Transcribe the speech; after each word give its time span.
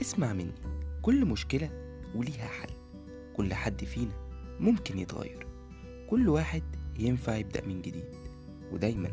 اسمع 0.00 0.32
مني. 0.32 0.54
كل 1.02 1.24
مشكلة 1.24 1.70
وليها 2.14 2.48
حل. 2.48 2.70
كل 3.36 3.54
حد 3.54 3.84
فينا 3.84 4.12
ممكن 4.60 4.98
يتغير. 4.98 5.46
كل 6.10 6.28
واحد 6.28 6.62
ينفع 6.98 7.36
يبدأ 7.36 7.66
من 7.66 7.82
جديد. 7.82 8.14
ودايما 8.72 9.10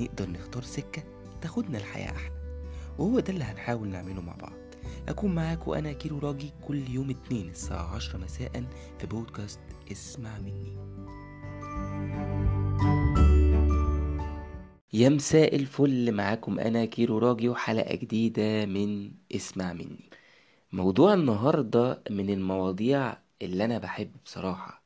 نقدر 0.00 0.30
نختار 0.30 0.62
سكة 0.62 1.02
تاخدنا 1.42 1.78
الحياة 1.78 2.10
أحلى. 2.10 2.34
وهو 2.98 3.20
ده 3.20 3.32
اللي 3.32 3.44
هنحاول 3.44 3.88
نعمله 3.88 4.20
مع 4.20 4.34
بعض. 4.34 4.52
أكون 5.08 5.34
معاك 5.34 5.68
وأنا 5.68 5.92
كيلو 5.92 6.18
راجي 6.18 6.52
كل 6.62 6.90
يوم 6.90 7.10
اتنين 7.10 7.48
الساعة 7.48 7.94
عشرة 7.94 8.18
مساء 8.18 8.64
في 8.98 9.06
بودكاست 9.06 9.60
اسمع 9.92 10.38
مني. 10.38 10.78
يا 14.92 15.08
مساء 15.08 15.56
الفل 15.56 16.12
معاكم 16.12 16.58
أنا 16.58 16.84
كيرو 16.84 17.18
راجي 17.18 17.48
وحلقة 17.48 17.94
جديدة 17.94 18.66
من 18.66 19.10
اسمع 19.34 19.72
مني. 19.72 20.10
موضوع 20.74 21.14
النهاردة 21.14 22.02
من 22.10 22.30
المواضيع 22.30 23.16
اللي 23.42 23.64
أنا 23.64 23.78
بحب 23.78 24.10
بصراحة 24.24 24.82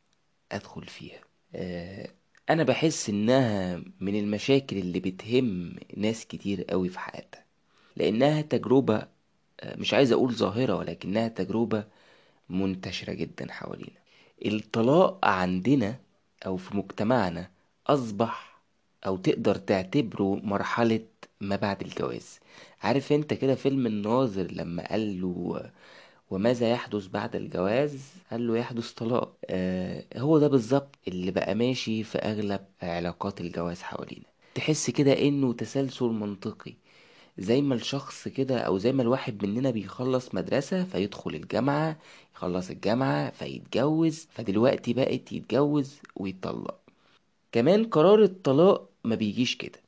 أدخل 0.52 0.84
فيها. 0.86 1.20
آه، 1.54 2.10
أنا 2.50 2.62
بحس 2.62 3.08
إنها 3.10 3.82
من 4.00 4.18
المشاكل 4.18 4.76
اللي 4.76 5.00
بتهم 5.00 5.76
ناس 5.96 6.26
كتير 6.26 6.64
قوي 6.64 6.88
في 6.88 6.98
حياتها. 6.98 7.44
لأنها 7.96 8.40
تجربة 8.40 9.08
آه، 9.60 9.76
مش 9.76 9.94
عايز 9.94 10.12
أقول 10.12 10.32
ظاهرة 10.32 10.76
ولكنها 10.76 11.28
تجربة 11.28 11.84
منتشرة 12.48 13.12
جدا 13.12 13.52
حوالينا. 13.52 14.00
الطلاق 14.46 15.24
عندنا 15.26 16.00
أو 16.46 16.56
في 16.56 16.76
مجتمعنا 16.76 17.50
أصبح 17.86 18.62
أو 19.06 19.16
تقدر 19.16 19.54
تعتبره 19.56 20.34
مرحلة 20.36 21.00
ما 21.40 21.56
بعد 21.56 21.82
الجواز. 21.82 22.40
عارف 22.82 23.12
انت 23.12 23.34
كده 23.34 23.54
فيلم 23.54 23.86
الناظر 23.86 24.52
لما 24.52 24.88
قال 24.90 25.20
له 25.20 25.70
وماذا 26.30 26.70
يحدث 26.70 27.06
بعد 27.06 27.36
الجواز؟ 27.36 28.00
قال 28.30 28.46
له 28.46 28.56
يحدث 28.58 28.92
طلاق. 28.92 29.36
آه 29.44 30.04
هو 30.16 30.38
ده 30.38 30.48
بالظبط 30.48 30.94
اللي 31.08 31.30
بقى 31.30 31.54
ماشي 31.54 32.04
في 32.04 32.18
أغلب 32.18 32.64
علاقات 32.82 33.40
الجواز 33.40 33.82
حوالينا. 33.82 34.24
تحس 34.54 34.90
كده 34.90 35.12
إنه 35.12 35.52
تسلسل 35.52 36.06
منطقي. 36.06 36.74
زي 37.38 37.62
ما 37.62 37.74
الشخص 37.74 38.28
كده 38.28 38.58
أو 38.60 38.78
زي 38.78 38.92
ما 38.92 39.02
الواحد 39.02 39.46
مننا 39.46 39.70
بيخلص 39.70 40.34
مدرسة 40.34 40.84
فيدخل 40.84 41.34
الجامعة 41.34 41.98
يخلص 42.34 42.70
الجامعة 42.70 43.30
فيتجوز 43.30 44.26
فدلوقتي 44.30 44.92
بقت 44.94 45.32
يتجوز 45.32 45.98
ويطلق. 46.16 46.80
كمان 47.52 47.84
قرار 47.84 48.22
الطلاق 48.22 48.88
ما 49.04 49.14
بيجيش 49.14 49.56
كده. 49.56 49.80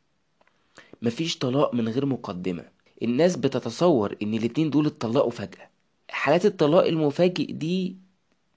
مفيش 1.03 1.39
طلاق 1.39 1.75
من 1.75 1.89
غير 1.89 2.07
مقدمة. 2.07 2.65
الناس 3.03 3.37
بتتصور 3.37 4.17
إن 4.23 4.35
الاتنين 4.35 4.71
دول 4.71 4.87
اتطلقوا 4.87 5.31
فجأة. 5.31 5.71
حالات 6.11 6.47
الطلاق 6.47 6.85
المفاجئ 6.87 7.53
دي 7.53 7.97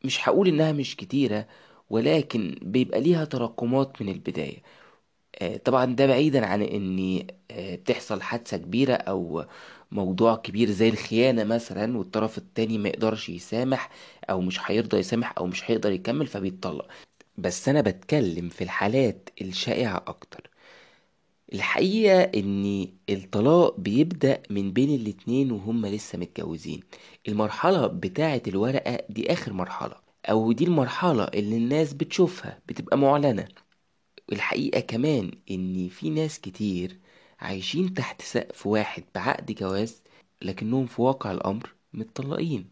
مش 0.05 0.29
هقول 0.29 0.47
إنها 0.47 0.71
مش 0.71 0.95
كتيرة 0.95 1.47
ولكن 1.89 2.55
بيبقى 2.61 3.01
ليها 3.01 3.25
تراكمات 3.25 4.01
من 4.01 4.09
البداية. 4.09 4.63
آه، 5.41 5.57
طبعا 5.57 5.85
ده 5.85 6.05
بعيدا 6.07 6.45
عن 6.45 6.61
إن 6.61 7.27
آه، 7.51 7.75
بتحصل 7.75 8.21
حادثة 8.21 8.57
كبيرة 8.57 8.93
أو 8.93 9.45
موضوع 9.91 10.35
كبير 10.35 10.71
زي 10.71 10.89
الخيانة 10.89 11.43
مثلا 11.43 11.97
والطرف 11.97 12.37
التاني 12.37 12.77
ما 12.77 12.89
يقدرش 12.89 13.29
يسامح 13.29 13.89
أو 14.29 14.41
مش 14.41 14.59
هيرضى 14.71 14.97
يسامح 14.97 15.33
أو 15.37 15.47
مش 15.47 15.71
هيقدر 15.71 15.91
يكمل 15.91 16.27
فبيتطلق. 16.27 16.87
بس 17.37 17.69
أنا 17.69 17.81
بتكلم 17.81 18.49
في 18.49 18.63
الحالات 18.63 19.29
الشائعة 19.41 20.03
أكتر. 20.07 20.49
الحقيقة 21.53 22.21
إن 22.23 22.87
الطلاق 23.09 23.79
بيبدأ 23.79 24.43
من 24.49 24.73
بين 24.73 24.89
الاتنين 25.01 25.51
وهما 25.51 25.87
لسه 25.87 26.17
متجوزين. 26.19 26.79
المرحلة 27.27 27.87
بتاعة 27.87 28.41
الورقة 28.47 28.99
دي 29.09 29.33
آخر 29.33 29.53
مرحلة 29.53 29.95
أو 30.29 30.51
دي 30.51 30.63
المرحلة 30.63 31.23
اللي 31.23 31.57
الناس 31.57 31.93
بتشوفها 31.93 32.59
بتبقى 32.67 32.97
معلنة. 32.97 33.47
الحقيقة 34.31 34.79
كمان 34.79 35.31
إن 35.51 35.89
في 35.89 36.09
ناس 36.09 36.39
كتير 36.39 36.99
عايشين 37.39 37.93
تحت 37.93 38.21
سقف 38.21 38.67
واحد 38.67 39.03
بعقد 39.15 39.51
جواز 39.51 40.03
لكنهم 40.41 40.85
في 40.85 41.01
واقع 41.01 41.31
الأمر 41.31 41.73
متطلقين. 41.93 42.69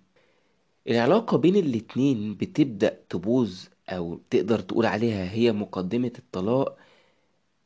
العلاقة 0.87 1.37
بين 1.37 1.55
الاتنين 1.55 2.35
بتبدأ 2.35 2.99
تبوظ 3.09 3.59
أو 3.89 4.19
تقدر 4.29 4.59
تقول 4.59 4.85
عليها 4.85 5.31
هي 5.31 5.51
مقدمة 5.51 6.11
الطلاق 6.19 6.77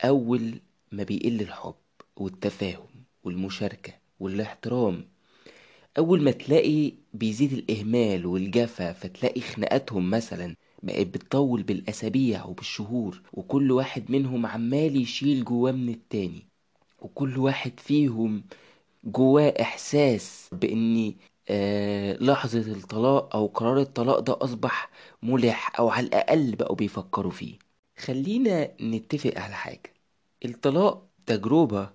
أول 0.05 0.61
ما 0.97 1.03
بيقل 1.03 1.41
الحب 1.41 1.75
والتفاهم 2.17 2.87
والمشاركة 3.23 3.93
والاحترام. 4.19 5.09
أول 5.97 6.21
ما 6.23 6.31
تلاقي 6.31 6.93
بيزيد 7.13 7.53
الإهمال 7.53 8.25
والجفا 8.25 8.93
فتلاقي 8.93 9.41
خناقاتهم 9.41 10.09
مثلا 10.09 10.55
بقت 10.83 11.07
بتطول 11.07 11.63
بالأسابيع 11.63 12.45
وبالشهور 12.45 13.21
وكل 13.33 13.71
واحد 13.71 14.11
منهم 14.11 14.45
عمال 14.45 15.01
يشيل 15.01 15.45
جواه 15.45 15.71
من 15.71 15.89
التاني 15.89 16.47
وكل 17.01 17.37
واحد 17.39 17.79
فيهم 17.81 18.43
جواه 19.05 19.53
إحساس 19.61 20.49
بإن 20.53 21.15
آه 21.49 22.17
لحظة 22.17 22.73
الطلاق 22.73 23.37
أو 23.37 23.47
قرار 23.47 23.79
الطلاق 23.81 24.19
ده 24.19 24.37
أصبح 24.43 24.91
ملح 25.23 25.79
أو 25.79 25.89
على 25.89 26.07
الأقل 26.07 26.55
بقوا 26.55 26.77
بيفكروا 26.77 27.31
فيه. 27.31 27.59
خلينا 27.99 28.71
نتفق 28.81 29.33
على 29.39 29.55
حاجة. 29.55 29.94
الطلاق 30.45 31.07
تجربة 31.25 31.89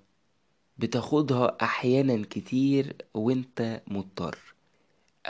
بتاخدها 0.78 1.56
أحيانا 1.62 2.22
كتير 2.30 2.96
وأنت 3.14 3.82
مضطر 3.86 4.38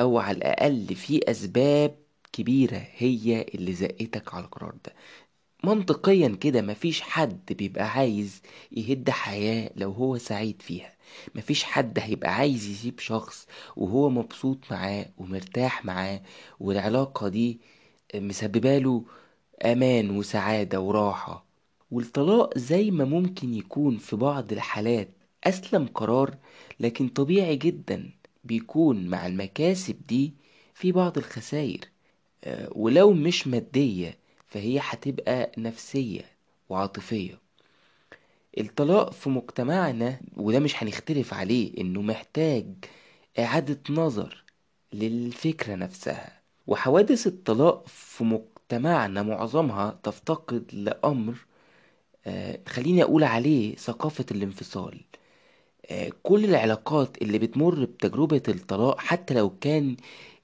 أو 0.00 0.18
على 0.18 0.36
الأقل 0.38 0.94
في 0.94 1.30
أسباب 1.30 1.96
كبيرة 2.32 2.86
هي 2.96 3.42
اللي 3.54 3.72
زقتك 3.74 4.34
على 4.34 4.44
القرار 4.44 4.74
ده. 4.84 4.94
منطقيا 5.64 6.28
كده 6.40 6.62
مفيش 6.62 7.00
حد 7.00 7.52
بيبقى 7.52 7.84
عايز 7.90 8.42
يهد 8.72 9.10
حياة 9.10 9.70
لو 9.76 9.90
هو 9.92 10.18
سعيد 10.18 10.62
فيها. 10.62 10.92
مفيش 11.34 11.64
حد 11.64 11.98
هيبقى 11.98 12.34
عايز 12.34 12.66
يسيب 12.68 13.00
شخص 13.00 13.46
وهو 13.76 14.10
مبسوط 14.10 14.58
معاه 14.70 15.06
ومرتاح 15.18 15.84
معاه 15.84 16.22
والعلاقة 16.60 17.28
دي 17.28 17.60
مسبباله 18.14 19.04
أمان 19.64 20.10
وسعادة 20.18 20.80
وراحة. 20.80 21.49
والطلاق 21.90 22.58
زي 22.58 22.90
ما 22.90 23.04
ممكن 23.04 23.54
يكون 23.54 23.96
في 23.96 24.16
بعض 24.16 24.52
الحالات 24.52 25.08
أسلم 25.44 25.86
قرار 25.86 26.36
لكن 26.80 27.08
طبيعي 27.08 27.56
جدا 27.56 28.10
بيكون 28.44 29.06
مع 29.06 29.26
المكاسب 29.26 30.06
دي 30.08 30.34
في 30.74 30.92
بعض 30.92 31.18
الخسائر. 31.18 31.80
آه، 32.44 32.68
ولو 32.72 33.12
مش 33.12 33.46
مادية 33.46 34.18
فهي 34.46 34.80
هتبقى 34.82 35.52
نفسية 35.58 36.24
وعاطفية. 36.68 37.38
الطلاق 38.58 39.12
في 39.12 39.30
مجتمعنا 39.30 40.20
وده 40.36 40.58
مش 40.58 40.82
هنختلف 40.82 41.34
عليه 41.34 41.80
إنه 41.80 42.02
محتاج 42.02 42.66
إعادة 43.38 43.80
نظر 43.94 44.44
للفكرة 44.92 45.74
نفسها. 45.74 46.40
وحوادث 46.66 47.26
الطلاق 47.26 47.86
في 47.88 48.24
مجتمعنا 48.24 49.22
معظمها 49.22 49.98
تفتقد 50.02 50.64
لأمر 50.72 51.34
آه، 52.26 52.60
خليني 52.68 53.02
أقول 53.02 53.24
عليه 53.24 53.76
ثقافة 53.76 54.26
الانفصال. 54.30 55.00
آه، 55.90 56.10
كل 56.22 56.44
العلاقات 56.44 57.22
اللي 57.22 57.38
بتمر 57.38 57.84
بتجربة 57.84 58.42
الطلاق 58.48 59.00
حتى 59.00 59.34
لو 59.34 59.50
كان 59.58 59.96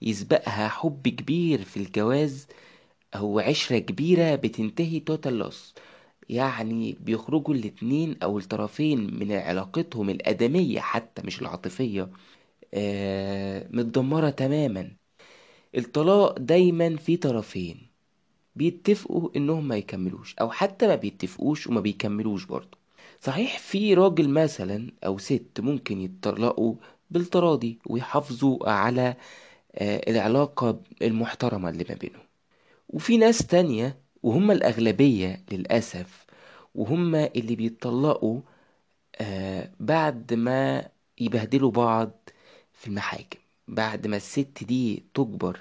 يسبقها 0.03 0.69
حب 0.69 1.09
كبير 1.09 1.63
في 1.65 1.77
الجواز 1.77 2.47
أو 3.17 3.39
عشرة 3.41 3.79
كبيرة 3.79 4.35
بتنتهي 4.35 5.01
توتال 5.01 5.39
لوس 5.39 5.75
يعني 6.31 6.93
بيخرجوا 7.01 7.55
الاتنين 7.55 8.17
أو 8.23 8.39
الطرفين 8.39 9.19
من 9.21 9.33
علاقتهم 9.33 10.11
الآدمية 10.11 10.81
حتى 10.81 11.23
مش 11.23 11.43
العاطفية 11.43 12.11
آه، 12.75 13.69
متدمرة 13.73 14.31
تماما. 14.31 14.97
الطلاق 15.77 16.39
دايما 16.39 16.97
في 16.97 17.17
طرفين. 17.17 17.86
بيتفقوا 18.57 19.31
إنهم 19.37 19.69
ما 19.69 19.77
يكملوش 19.77 20.35
أو 20.41 20.51
حتى 20.51 20.87
ما 20.87 20.95
بيتفقوش 20.97 21.67
وما 21.67 21.81
بيكملوش 21.81 22.45
برضه. 22.45 22.79
صحيح 23.21 23.59
في 23.59 23.95
راجل 23.95 24.29
مثلا 24.31 24.93
أو 25.07 25.19
ست 25.19 25.61
ممكن 25.61 26.01
يتطلقوا 26.01 26.75
بالتراضي 27.11 27.79
ويحافظوا 27.87 28.71
على 28.71 29.17
آه، 29.75 30.11
العلاقة 30.11 30.81
المحترمة 31.03 31.71
اللي 31.71 31.87
ما 31.89 31.95
بينهم. 31.97 32.23
وفي 32.89 33.17
ناس 33.17 33.39
تانية 33.39 33.99
وهم 34.23 34.51
الأغلبية 34.51 35.45
للأسف 35.53 36.27
وهم 36.75 37.15
اللي 37.15 37.57
بيتطلقوا 37.57 38.41
آه، 39.21 39.73
بعد 39.81 40.35
ما 40.35 40.89
يبهدلوا 41.19 41.71
بعض 41.71 42.11
في 42.73 42.89
المحاكم 42.89 43.39
بعد 43.69 44.07
ما 44.07 44.17
الست 44.17 44.65
دي 44.65 45.05
تجبر 45.15 45.61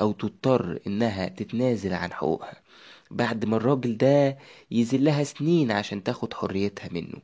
أو 0.00 0.12
تضطر 0.12 0.78
إنها 0.86 1.28
تتنازل 1.28 1.92
عن 1.94 2.12
حقوقها. 2.12 2.62
بعد 3.10 3.44
ما 3.44 3.56
الراجل 3.56 3.96
ده 3.96 4.38
يذلها 4.70 5.24
سنين 5.24 5.70
عشان 5.72 6.02
تاخد 6.04 6.34
حريتها 6.34 6.88
منه. 6.92 7.18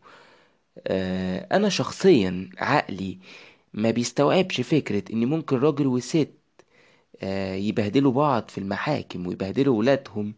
آه، 0.86 1.48
أنا 1.56 1.68
شخصيا 1.68 2.50
عقلي 2.58 3.18
ما 3.74 3.90
بيستوعبش 3.90 4.60
فكرة 4.60 5.12
إن 5.12 5.24
ممكن 5.26 5.56
راجل 5.58 5.86
وست 5.86 6.28
آه، 7.22 7.54
يبهدلوا 7.54 8.12
بعض 8.12 8.48
في 8.50 8.58
المحاكم 8.58 9.26
ويبهدلوا 9.26 9.78
ولادهم 9.78 10.34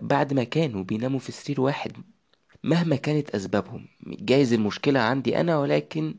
بعد 0.00 0.32
ما 0.32 0.44
كانوا 0.44 0.82
بيناموا 0.84 1.18
في 1.18 1.32
سرير 1.32 1.60
واحد 1.60 1.92
مهما 2.64 2.96
كانت 2.96 3.30
أسبابهم. 3.30 3.88
جايز 4.06 4.52
المشكلة 4.52 5.00
عندي 5.00 5.40
أنا 5.40 5.58
ولكن 5.58 6.14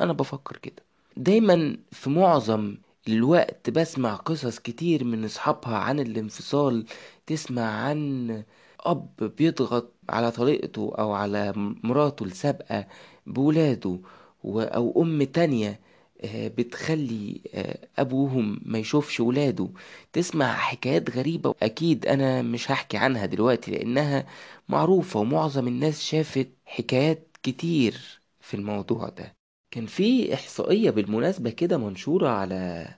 أنا 0.00 0.12
بفكر 0.12 0.56
كده. 0.56 0.82
دايما 1.16 1.76
في 1.92 2.10
معظم 2.10 2.76
الوقت 3.08 3.70
بسمع 3.70 4.14
قصص 4.16 4.58
كتير 4.58 5.04
من 5.04 5.24
أصحابها 5.24 5.76
عن 5.78 6.00
الانفصال 6.00 6.86
تسمع 7.26 7.62
عن 7.62 8.44
أب 8.80 9.16
بيضغط 9.38 9.92
على 10.08 10.30
طريقته 10.30 10.92
أو 10.98 11.12
على 11.12 11.52
مراته 11.56 12.24
السابقة 12.24 12.86
بولاده 13.26 14.00
أو 14.44 15.02
أم 15.02 15.22
تانية 15.22 15.80
آه، 16.24 16.48
بتخلي 16.48 17.40
آه، 17.54 17.88
أبوهم 17.98 18.60
ما 18.64 18.78
يشوفش 18.78 19.20
ولاده. 19.20 19.68
تسمع 20.12 20.52
حكايات 20.56 21.10
غريبة 21.10 21.54
أكيد 21.62 22.06
أنا 22.06 22.42
مش 22.42 22.70
هحكي 22.70 22.96
عنها 22.96 23.26
دلوقتي 23.26 23.70
لأنها 23.70 24.26
معروفة 24.68 25.20
ومعظم 25.20 25.68
الناس 25.68 26.02
شافت 26.02 26.48
حكايات 26.66 27.36
كتير 27.42 28.20
في 28.40 28.54
الموضوع 28.54 29.08
ده. 29.08 29.39
كان 29.70 29.86
في 29.86 30.34
إحصائية 30.34 30.90
بالمناسبة 30.90 31.50
كده 31.50 31.78
منشورة 31.78 32.28
على 32.28 32.88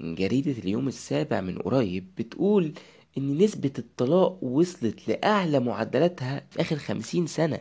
جريدة 0.00 0.52
اليوم 0.52 0.88
السابع 0.88 1.40
من 1.40 1.58
قريب 1.58 2.06
بتقول 2.18 2.72
إن 3.18 3.38
نسبة 3.38 3.72
الطلاق 3.78 4.44
وصلت 4.44 5.08
لأعلى 5.08 5.60
معدلاتها 5.60 6.46
في 6.50 6.60
آخر 6.60 6.76
خمسين 6.76 7.26
سنة 7.26 7.60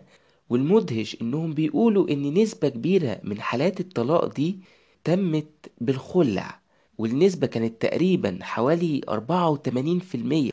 والمدهش 0.50 1.18
إنهم 1.22 1.54
بيقولوا 1.54 2.10
إن 2.10 2.34
نسبة 2.34 2.70
كبيرة 2.70 3.20
من 3.24 3.42
حالات 3.42 3.80
الطلاق 3.80 4.34
دي 4.36 4.60
تمت 5.04 5.72
بالخلع 5.82 6.60
والنسبة 6.98 7.48
كانت 7.48 7.82
تقريبا 7.82 8.40
حوالي 8.42 9.02
أربعة 9.10 9.50
وتمانين 9.50 10.00
في 10.00 10.16
المية. 10.16 10.52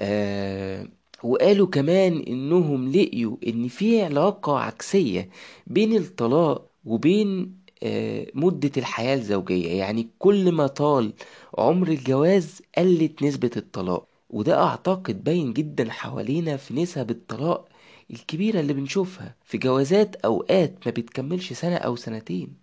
آه 0.00 0.88
وقالوا 1.22 1.66
كمان 1.66 2.18
إنهم 2.18 2.92
لقيوا 2.92 3.36
إن 3.46 3.68
في 3.68 4.02
علاقة 4.02 4.58
عكسية 4.58 5.28
بين 5.66 5.96
الطلاق 5.96 6.70
وبين 6.84 7.58
آه 7.82 8.26
مدة 8.34 8.70
الحياة 8.76 9.14
الزوجية. 9.14 9.78
يعني 9.78 10.08
كل 10.18 10.52
ما 10.52 10.66
طال 10.66 11.12
عمر 11.58 11.88
الجواز 11.88 12.62
قلت 12.78 13.22
نسبة 13.22 13.50
الطلاق. 13.56 14.08
وده 14.30 14.62
أعتقد 14.62 15.24
باين 15.24 15.52
جدا 15.52 15.90
حوالينا 15.90 16.56
في 16.56 16.74
نسب 16.74 17.10
الطلاق 17.10 17.68
الكبيرة 18.10 18.60
اللي 18.60 18.72
بنشوفها 18.72 19.36
في 19.44 19.58
جوازات 19.58 20.16
أوقات 20.16 20.74
ما 20.86 20.92
بتكملش 20.92 21.52
سنة 21.52 21.76
أو 21.76 21.96
سنتين. 21.96 22.56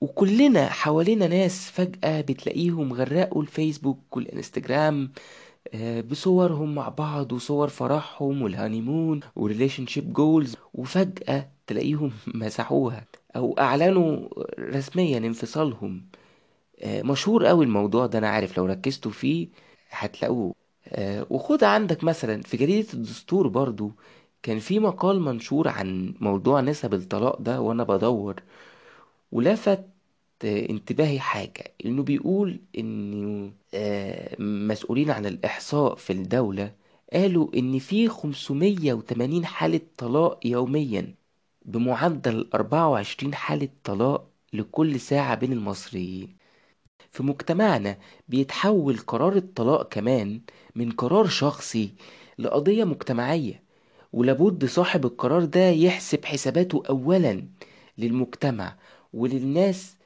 وكلنا 0.00 0.68
حوالينا 0.68 1.26
ناس 1.28 1.70
فجأة 1.70 2.20
بتلاقيهم 2.20 2.92
غرقوا 2.92 3.42
الفيسبوك 3.42 4.16
والإنستجرام 4.16 5.12
آه، 5.74 6.00
بصورهم 6.00 6.74
مع 6.74 6.88
بعض 6.88 7.32
وصور 7.32 7.68
فرحهم 7.68 8.42
وال 8.42 8.56
honeymoon 8.56 9.20
و 9.36 9.86
relationship 9.86 10.12
goals 10.12 10.56
وفجأة 10.74 11.50
تلاقيهم 11.66 12.12
مسحوها. 12.34 13.06
أو 13.36 13.54
أعلنوا 13.58 14.28
رسميا 14.60 15.18
انفصالهم. 15.18 16.08
آه، 16.80 17.02
مشهور 17.02 17.46
قوي 17.46 17.64
الموضوع 17.64 18.06
ده 18.06 18.18
أنا 18.18 18.28
عارف 18.28 18.58
لو 18.58 18.66
ركزتوا 18.66 19.10
فيه 19.12 19.48
هتلاقوه. 19.90 20.54
آه، 20.88 21.26
وخد 21.30 21.64
عندك 21.64 22.04
مثلا 22.04 22.42
في 22.42 22.56
جريدة 22.56 22.94
الدستور 22.94 23.48
برضو 23.48 23.92
كان 24.42 24.58
في 24.58 24.78
مقال 24.80 25.20
منشور 25.20 25.68
عن 25.68 26.14
موضوع 26.20 26.60
نسب 26.60 26.94
الطلاق 26.94 27.40
ده 27.42 27.60
وأنا 27.60 27.84
بدور 27.84 28.42
ولفت 29.32 29.84
انتباهي 30.44 31.20
حاجة 31.20 31.74
إنه 31.86 32.02
بيقول 32.02 32.60
آه، 33.74 34.36
مسؤولين 34.42 35.10
عن 35.10 35.26
الإحصاء 35.26 35.94
في 35.94 36.12
الدولة 36.12 36.74
قالوا 37.12 37.48
إن 37.56 37.78
في 37.78 38.08
580 38.08 39.46
حالة 39.46 39.80
طلاق 39.98 40.40
يوميا. 40.46 41.14
بمعدل 41.68 42.48
24 42.54 43.34
حالة 43.34 43.68
طلاق 43.84 44.28
لكل 44.52 45.00
ساعة 45.00 45.34
بين 45.34 45.52
المصريين. 45.52 46.36
في 47.12 47.22
مجتمعنا 47.22 47.98
بيتحول 48.28 48.98
قرار 48.98 49.36
الطلاق 49.36 49.88
كمان 49.88 50.40
من 50.74 50.90
قرار 50.92 51.26
شخصي 51.26 51.90
لقضية 52.38 52.84
مجتمعية 52.84 53.62
ولابد 54.12 54.64
صاحب 54.64 55.04
القرار 55.06 55.44
ده 55.44 55.68
يحسب 55.70 56.24
حساباته 56.24 56.82
أولا 56.88 57.44
للمجتمع 57.98 58.76
وللناس 59.12 59.96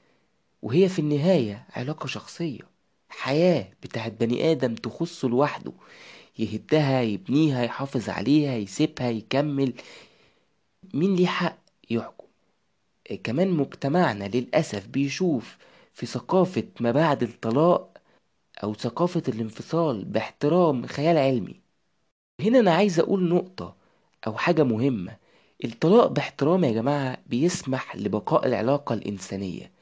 وهي 0.63 0.89
في 0.89 0.99
النهاية 0.99 1.67
علاقة 1.77 2.07
شخصية 2.07 2.61
حياة 3.09 3.69
بتاعت 3.83 4.13
بني 4.21 4.51
آدم 4.53 4.75
تخصه 4.75 5.29
لوحده 5.29 5.73
يهدها 6.39 7.03
يبنيها 7.03 7.63
يحافظ 7.65 8.09
عليها 8.09 8.55
يسيبها 8.57 9.11
يكمل 9.11 9.73
مين 10.95 11.15
ليه 11.17 11.27
حق 11.27 11.59
يحكم؟ 11.91 12.27
كمان 13.25 13.51
مجتمعنا 13.51 14.25
للأسف 14.25 14.87
بيشوف 14.89 15.59
في 15.95 16.07
ثقافة 16.07 16.65
ما 16.81 16.93
بعد 16.93 17.23
الطلاق 17.23 17.99
أو 18.65 18.75
ثقافة 18.75 19.23
الانفصال 19.29 20.05
باحترام 20.05 20.87
خيال 20.87 21.19
علمي. 21.19 21.61
هنا 22.41 22.59
أنا 22.61 22.75
عايز 22.75 23.01
أقول 23.01 23.29
نقطة 23.29 23.77
أو 24.27 24.37
حاجة 24.39 24.63
مهمة. 24.63 25.17
الطلاق 25.65 26.07
باحترام 26.07 26.65
يا 26.65 26.73
جماعة 26.73 27.19
بيسمح 27.27 27.97
لبقاء 27.97 28.47
العلاقة 28.47 28.95
الإنسانية 28.95 29.73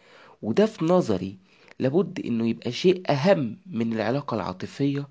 وده 0.42 0.66
في 0.66 0.84
نظري 0.84 1.38
لابد 1.78 2.20
إنه 2.26 2.48
يبقى 2.48 2.72
شيء 2.72 3.02
أهم 3.12 3.58
من 3.66 3.92
العلاقة 3.92 4.34
العاطفية 4.34 5.08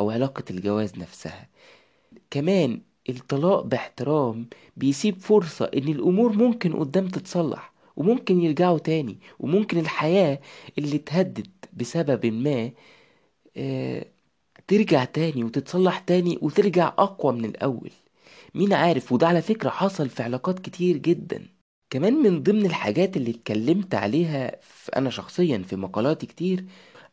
أو 0.00 0.10
علاقة 0.10 0.44
الجواز 0.50 0.98
نفسها. 0.98 1.48
كمان 2.30 2.80
الطلاق 3.10 3.60
باحترام 3.64 4.46
بيسيب 4.76 5.18
فرصة 5.20 5.64
إن 5.76 5.88
الأمور 5.88 6.32
ممكن 6.32 6.72
قدام 6.72 7.08
تتصلح 7.08 7.72
وممكن 7.96 8.40
يرجعوا 8.40 8.78
تاني 8.78 9.18
وممكن 9.38 9.78
الحياة 9.78 10.40
اللي 10.78 10.96
اتهدت 10.96 11.50
بسبب 11.72 12.26
ما 12.26 12.70
آه 13.56 14.06
ترجع 14.68 15.04
تاني 15.04 15.44
وتتصلح 15.44 15.98
تاني 15.98 16.38
وترجع 16.42 16.88
أقوى 16.88 17.32
من 17.32 17.44
الأول. 17.44 17.90
مين 18.54 18.72
عارف؟ 18.72 19.12
وده 19.12 19.28
على 19.28 19.42
فكرة 19.42 19.70
حصل 19.70 20.08
في 20.08 20.22
علاقات 20.22 20.58
كتير 20.58 20.96
جدا. 20.96 21.48
كمان 21.90 22.14
من 22.14 22.42
ضمن 22.42 22.66
الحاجات 22.66 23.16
اللي 23.16 23.30
اتكلمت 23.30 23.94
عليها 23.94 24.60
أنا 24.96 25.10
شخصيا 25.10 25.58
في 25.58 25.76
مقالاتي 25.76 26.26
كتير 26.26 26.64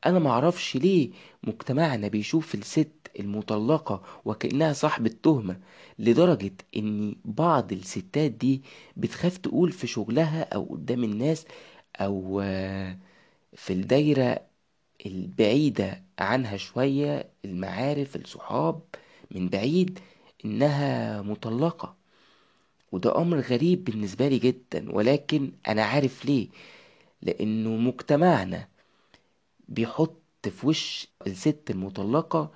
أنا 0.06 0.20
معرفش 0.20 0.76
ليه 0.78 1.12
مجتمعنا 1.44 2.08
بيشوف 2.08 2.56
الست 2.56 2.92
المطلقة 3.20 4.04
وكأنها 4.26 4.74
صاحبة 4.74 5.12
تهمة 5.24 5.60
لدرجة 6.00 6.54
إن 6.78 7.16
بعض 7.26 7.72
الستات 7.74 8.32
دي 8.32 8.62
بتخاف 8.98 9.38
تقول 9.38 9.72
في 9.72 9.88
شغلها 9.88 10.44
أو 10.44 10.64
قدام 10.66 11.04
الناس 11.04 11.46
أو 11.98 12.42
آه، 12.44 12.98
في 13.56 13.74
الدايرة 13.74 14.40
البعيدة 15.06 16.04
عنها 16.20 16.58
شوية 16.58 17.30
المعارف 17.46 18.16
الصحاب 18.16 18.82
من 19.32 19.50
بعيد 19.50 20.00
إنها 20.46 21.22
مطلقة. 21.22 21.98
وده 22.92 23.18
أمر 23.22 23.40
غريب 23.40 23.84
بالنسبة 23.84 24.28
لي 24.28 24.38
جدا 24.40 24.92
ولكن 24.92 25.52
أنا 25.68 25.84
عارف 25.84 26.26
ليه. 26.26 26.48
لأنه 27.22 27.70
مجتمعنا 27.70 28.68
بيحط 29.70 30.22
في 30.44 30.68
وش 30.68 31.08
الست 31.28 31.64
المطلقة 31.70 32.52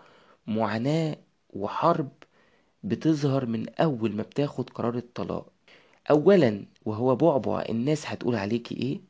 معاناة 0.47 1.17
وحرب 1.49 2.09
بتظهر 2.83 3.45
من 3.45 3.69
أول 3.69 4.15
ما 4.15 4.23
بتاخد 4.23 4.69
قرار 4.69 4.95
الطلاق. 4.97 5.51
أولا 6.09 6.65
وهو 6.85 7.15
بعبع 7.15 7.65
الناس 7.69 8.07
هتقول 8.07 8.35
عليكي 8.35 8.75
إيه؟ 8.75 9.01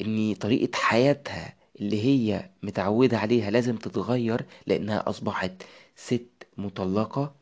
إن 0.00 0.34
طريقة 0.34 0.76
حياتها 0.76 1.54
اللي 1.80 2.02
هي 2.04 2.50
متعودة 2.62 3.18
عليها 3.18 3.50
لازم 3.50 3.76
تتغير 3.76 4.46
لأنها 4.66 5.08
أصبحت 5.10 5.62
ست 5.96 6.28
مطلقة. 6.58 7.34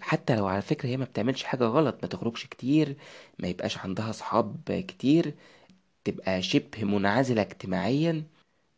حتى 0.00 0.36
لو 0.36 0.46
على 0.46 0.62
فكرة 0.62 0.88
هي 0.88 0.96
ما 0.96 1.04
بتعملش 1.04 1.44
حاجة 1.44 1.64
غلط 1.64 1.98
ما 2.02 2.08
تخرجش 2.08 2.46
كتير 2.46 2.96
ما 3.38 3.48
يبقاش 3.48 3.78
عندها 3.78 4.12
صحاب 4.12 4.84
كتير 4.88 5.34
تبقى 6.04 6.42
شبه 6.42 6.84
منعزلة 6.84 7.42
اجتماعيا. 7.42 8.24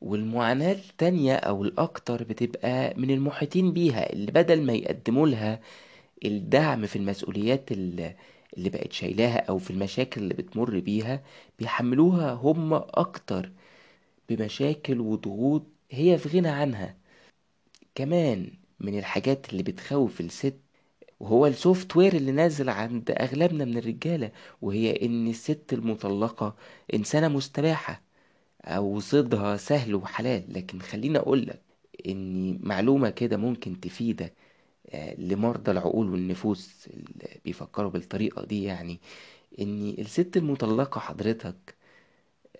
والمعاناة 0.05 0.73
التانية 0.73 1.35
أو 1.35 1.65
الأكتر 1.65 2.25
بتبقى 2.25 2.95
من 2.97 3.11
المحيطين 3.11 3.73
بيها 3.73 4.13
اللي 4.13 4.33
بدل 4.33 4.63
ما 4.63 4.73
يقدموا 4.73 5.29
لها 5.29 5.61
الدعم 6.25 6.87
في 6.87 6.97
المسؤوليات 6.97 7.73
اللي 7.73 8.15
بقت 8.57 8.93
شايلاها 8.93 9.39
أو 9.39 9.59
في 9.59 9.71
المشاكل 9.71 10.21
اللي 10.23 10.35
بتمر 10.35 10.79
بيها 10.79 11.23
بيحملوها 11.59 12.33
هم 12.33 12.75
أكتر 12.75 13.51
بمشاكل 14.29 15.01
وضغوط 15.01 15.63
هي 15.91 16.19
في 16.19 16.39
غنى 16.39 16.49
عنها. 16.49 16.97
كمان 17.95 18.51
من 18.81 18.99
الحاجات 18.99 19.53
اللي 19.53 19.63
بتخوف 19.63 20.21
الست 20.21 20.57
وهو 21.21 21.47
السوفت 21.47 21.97
وير 21.97 22.13
اللي 22.17 22.33
نازل 22.33 22.69
عند 22.69 23.11
أغلبنا 23.11 23.65
من 23.65 23.79
الرجالة 23.79 24.31
وهي 24.63 25.07
إن 25.07 25.29
الست 25.29 25.73
المطلقة 25.73 26.57
إنسانة 26.95 27.29
مستباحة. 27.29 28.03
أو 28.65 29.01
صيدها 29.01 29.57
سهل 29.57 29.95
وحلال. 29.95 30.45
لكن 30.55 30.81
خليني 30.81 31.19
أقولك 31.19 31.63
إن 32.09 32.59
معلومة 32.63 33.11
كده 33.11 33.37
ممكن 33.37 33.81
تفيدك 33.81 34.35
آه، 34.91 35.15
لمرضى 35.21 35.71
العقول 35.71 36.11
والنفوس 36.11 36.89
اللي 36.89 37.41
بيفكروا 37.45 37.91
بالطريقة 37.91 38.45
دي. 38.45 38.65
يعني 38.65 39.01
إن 39.61 39.91
الست 39.99 40.37
المطلقة 40.37 41.01
حضرتك 41.01 41.77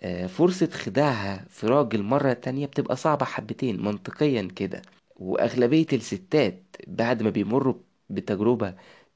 آه، 0.03 0.27
فرصة 0.27 0.67
خداعها 0.69 1.45
في 1.49 1.67
راجل 1.67 2.03
مرة 2.03 2.33
تانية 2.33 2.65
بتبقى 2.65 2.95
صعبة 2.95 3.25
حبتين 3.25 3.81
منطقيا 3.83 4.41
كده. 4.55 4.81
وأغلبية 5.15 5.85
الستات 5.93 6.63
بعد 6.87 7.23
ما 7.23 7.29
بيمروا 7.29 7.75
بتجربة 8.09 8.75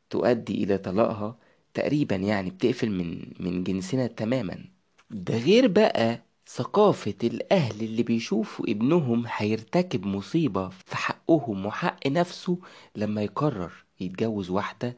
تؤدي 0.09 0.63
إلى 0.63 0.77
طلاقها 0.77 1.39
تقريبا 1.73 2.15
يعني 2.15 2.49
بتقفل 2.49 2.91
من 2.91 3.33
من 3.39 3.63
جنسنا 3.63 4.07
تماما. 4.07 4.65
ده 5.11 5.37
غير 5.37 5.67
بقى 5.67 6.23
ثقافة 6.55 7.13
الأهل 7.23 7.81
اللي 7.83 8.03
بيشوفوا 8.03 8.65
ابنهم 8.69 9.23
هيرتكب 9.27 10.05
مصيبة 10.05 10.69
في 10.69 10.97
حقهم 10.97 11.65
وحق 11.65 12.07
نفسه 12.07 12.57
لما 12.95 13.21
يقرر 13.23 13.71
يتجوز 13.99 14.49
واحدة 14.49 14.97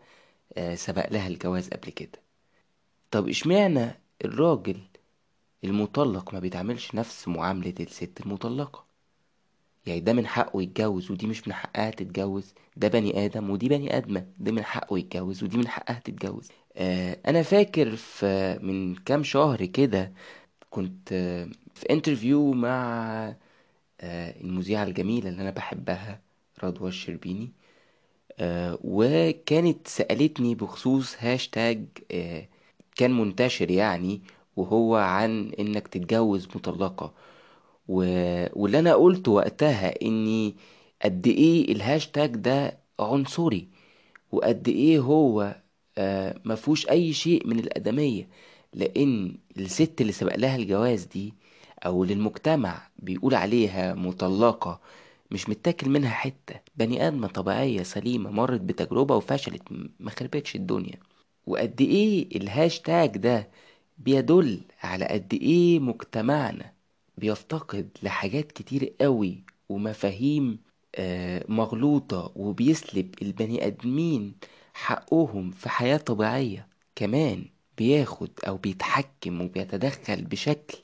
آه، 0.58 0.75
سبق 0.75 1.10
لها 1.13 1.27
الجواز 1.27 1.70
قبل 1.70 1.89
كده. 1.89 2.22
طب 3.12 3.29
اشمعنى 3.29 4.00
الراجل 4.25 4.77
المطلق 5.63 6.34
ما 6.34 6.39
بيتعاملش 6.39 6.96
نفس 6.96 7.27
معاملة 7.27 7.74
الست 7.79 8.22
المطلقة؟ 8.25 8.86
يعني 9.86 10.00
ده 10.00 10.13
من 10.13 10.27
حقه 10.27 10.62
يتجوز 10.62 11.12
ودي 11.12 11.27
مش 11.27 11.48
من 11.48 11.53
حقها 11.53 11.89
تتجوز 11.89 12.53
ده 12.77 12.88
بني 12.88 13.25
آدم 13.25 13.50
ودي 13.50 13.70
بني 13.70 13.98
آدمة 13.98 14.25
ده 14.39 14.51
من 14.51 14.63
حقه 14.63 14.98
يتجوز 15.00 15.43
ودي 15.43 15.58
من 15.58 15.67
حقها 15.67 16.00
تتجوز. 16.00 16.48
آه 16.75 17.17
أنا 17.27 17.43
فاكر 17.43 17.96
في 17.96 18.60
من 18.62 18.96
كام 18.96 19.24
شهر 19.24 19.65
كده 19.65 20.13
كنت 20.72 21.13
آه 21.13 21.50
في 21.75 21.92
interview 21.91 22.53
مع 22.54 23.36
آه 24.01 24.42
المذيعة 24.42 24.84
الجميلة 24.84 25.30
اللي 25.30 25.42
أنا 25.44 25.51
بحبها 25.51 26.22
رضوى 26.63 26.90
الشربيني 26.90 27.51
آه 28.40 28.80
وكانت 28.84 29.88
سألتني 29.88 30.56
بخصوص 30.56 31.16
هاشتاج 31.20 31.86
كان 32.96 33.12
منتشر 33.18 33.72
يعني 33.72 34.22
وهو 34.58 34.96
عن 34.96 35.51
إنك 35.60 35.88
تتجوز 35.88 36.48
مطلقة. 36.56 37.13
واللي 37.88 38.80
أنا 38.80 38.96
قلت 38.96 39.28
وقتها 39.28 40.01
إني 40.01 40.56
قد 41.04 41.28
إيه 41.28 41.72
الهاشتاج 41.72 42.36
ده 42.36 42.80
عنصري 43.00 43.70
وقد 44.32 44.68
إيه 44.70 45.00
هو 45.00 45.56
مفهوش 46.46 46.90
أي 46.90 47.13
شيء 47.13 47.48
من 47.48 47.60
الأدمية 47.60 48.30
لأن 48.74 49.38
الست 49.58 50.01
اللي 50.01 50.12
سبق 50.13 50.36
لها 50.36 50.56
الجواز 50.56 51.04
دي 51.06 51.34
أو 51.86 52.04
اللي 52.04 52.13
المجتمع 52.13 52.90
بيقول 53.00 53.36
عليها 53.36 53.94
مطلقة 53.94 54.82
مش 55.32 55.50
متاكل 55.50 55.90
منها 55.90 56.10
حتة. 56.12 56.60
بني 56.75 57.08
آدمة 57.08 57.28
طبيعية 57.28 57.84
سليمة 57.84 58.32
مرت 58.32 58.62
بتجربة 58.62 59.16
وفشلت 59.16 59.63
ما 60.00 60.12
خربتش 60.12 60.56
الدنيا. 60.56 61.00
وقد 61.48 61.82
إيه 61.82 62.38
الهاشتاج 62.38 63.18
ده 63.18 63.50
بيدل 63.98 64.62
على 64.84 65.06
قد 65.06 65.34
إيه 65.34 65.80
مجتمعنا 65.80 66.74
بيفتقد 67.18 67.98
لحاجات 68.04 68.51
كتير 68.51 68.96
قوي 69.01 69.44
ومفاهيم 69.70 70.60
آه، 70.96 71.46
مغلوطة 71.50 72.32
وبيسلب 72.36 73.16
البني 73.22 73.68
آدمين 73.68 74.36
حقهم 74.74 75.51
في 75.51 75.70
حياة 75.70 75.98
طبيعية 75.98 76.68
كمان. 76.96 77.46
بياخد 77.78 78.30
أو 78.48 78.58
بيتحكم 78.58 79.42
وبيتدخل 79.42 80.22
بشكل 80.25 80.78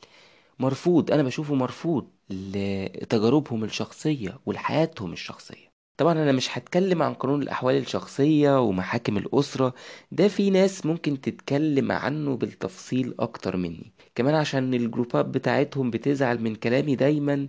مرفوض 0.60 1.12
أنا 1.12 1.24
بشوفه 1.24 1.56
مرفوض 1.56 2.08
لتجاربهم 2.30 3.64
الشخصية 3.64 4.40
ولحياتهم 4.46 5.14
الشخصية. 5.14 5.68
طبعا 5.98 6.14
أنا 6.14 6.32
مش 6.32 6.58
هتكلم 6.58 7.04
عن 7.04 7.14
قانون 7.14 7.42
الأحوال 7.42 7.78
الشخصية 7.78 8.62
ومحاكم 8.62 9.18
الأسرة 9.18 9.74
ده 10.12 10.28
في 10.28 10.50
ناس 10.50 10.86
ممكن 10.86 11.22
تتكلم 11.22 11.92
عنه 11.92 12.36
بالتفصيل 12.38 13.16
أكتر 13.20 13.58
مني. 13.58 13.94
كمان 14.16 14.36
عشان 14.36 14.74
الجروبات 14.74 15.26
بتاعتهم 15.26 15.92
بتزعل 15.92 16.42
من 16.42 16.56
كلامي 16.56 16.96
دايما 16.96 17.48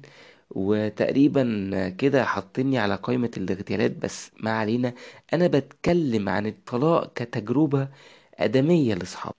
وتقريبا 0.50 1.88
كده 1.98 2.24
حاطيني 2.24 2.78
على 2.78 2.94
قائمة 2.96 3.30
الاغتيالات 3.36 3.90
بس 3.96 4.30
ما 4.40 4.50
علينا. 4.50 4.94
أنا 5.32 5.46
بتكلم 5.46 6.28
عن 6.28 6.46
الطلاق 6.46 7.12
كتجربة 7.12 7.88
آدمية 8.38 8.94
لأصحاب 8.94 9.32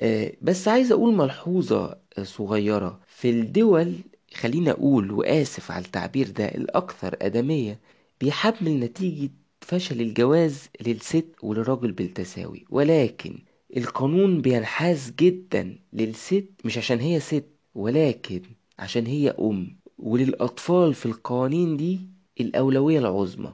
آه، 0.00 0.32
بس 0.42 0.68
عايز 0.68 0.92
أقول 0.92 1.14
ملحوظة 1.14 1.98
صغيرة. 2.22 3.00
في 3.06 3.30
الدول 3.30 3.94
خليني 4.34 4.70
أقول 4.70 5.10
وآسف 5.12 5.70
على 5.70 5.84
التعبير 5.84 6.30
ده 6.30 6.44
الأكثر 6.48 7.16
آدمية 7.22 7.80
بيحمل 8.20 8.80
نتيجة 8.80 9.30
فشل 9.60 10.00
الجواز 10.00 10.68
للست 10.86 11.26
وللراجل 11.42 11.92
بالتساوي. 11.92 12.64
ولكن 12.70 13.38
القانون 13.76 14.40
بينحاز 14.40 15.12
جدا 15.20 15.78
للست 15.92 16.48
مش 16.64 16.78
عشان 16.78 17.00
هي 17.00 17.20
ست 17.20 17.44
ولكن 17.74 18.42
عشان 18.78 19.06
هي 19.06 19.30
أم. 19.30 19.76
وللأطفال 19.98 20.94
في 20.94 21.06
القوانين 21.06 21.76
دي 21.76 22.00
الأولوية 22.40 22.98
العظمى. 22.98 23.52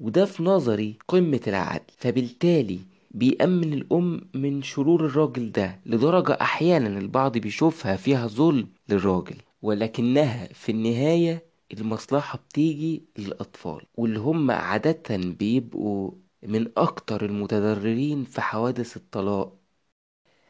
وده 0.00 0.24
في 0.24 0.42
نظري 0.42 0.98
قمة 1.08 1.40
العدل. 1.46 1.84
فبالتالي 1.98 2.78
بيأمن 3.14 3.72
الأم 3.72 4.20
من 4.34 4.62
شرور 4.62 5.06
الراجل 5.06 5.52
ده 5.52 5.80
لدرجة 5.86 6.32
أحيانا 6.40 6.98
البعض 6.98 7.38
بيشوفها 7.38 7.96
فيها 7.96 8.26
ظلم 8.26 8.68
للراجل 8.88 9.36
ولكنها 9.62 10.46
في 10.52 10.72
النهاية 10.72 11.46
المصلحة 11.72 12.38
بتيجي 12.38 13.04
للأطفال 13.18 13.82
واللي 13.96 14.18
هم 14.18 14.50
عادة 14.50 15.16
بيبقوا 15.16 16.10
من 16.42 16.70
أكتر 16.76 17.24
المتضررين 17.24 18.24
في 18.24 18.40
حوادث 18.40 18.96
الطلاق. 18.96 19.56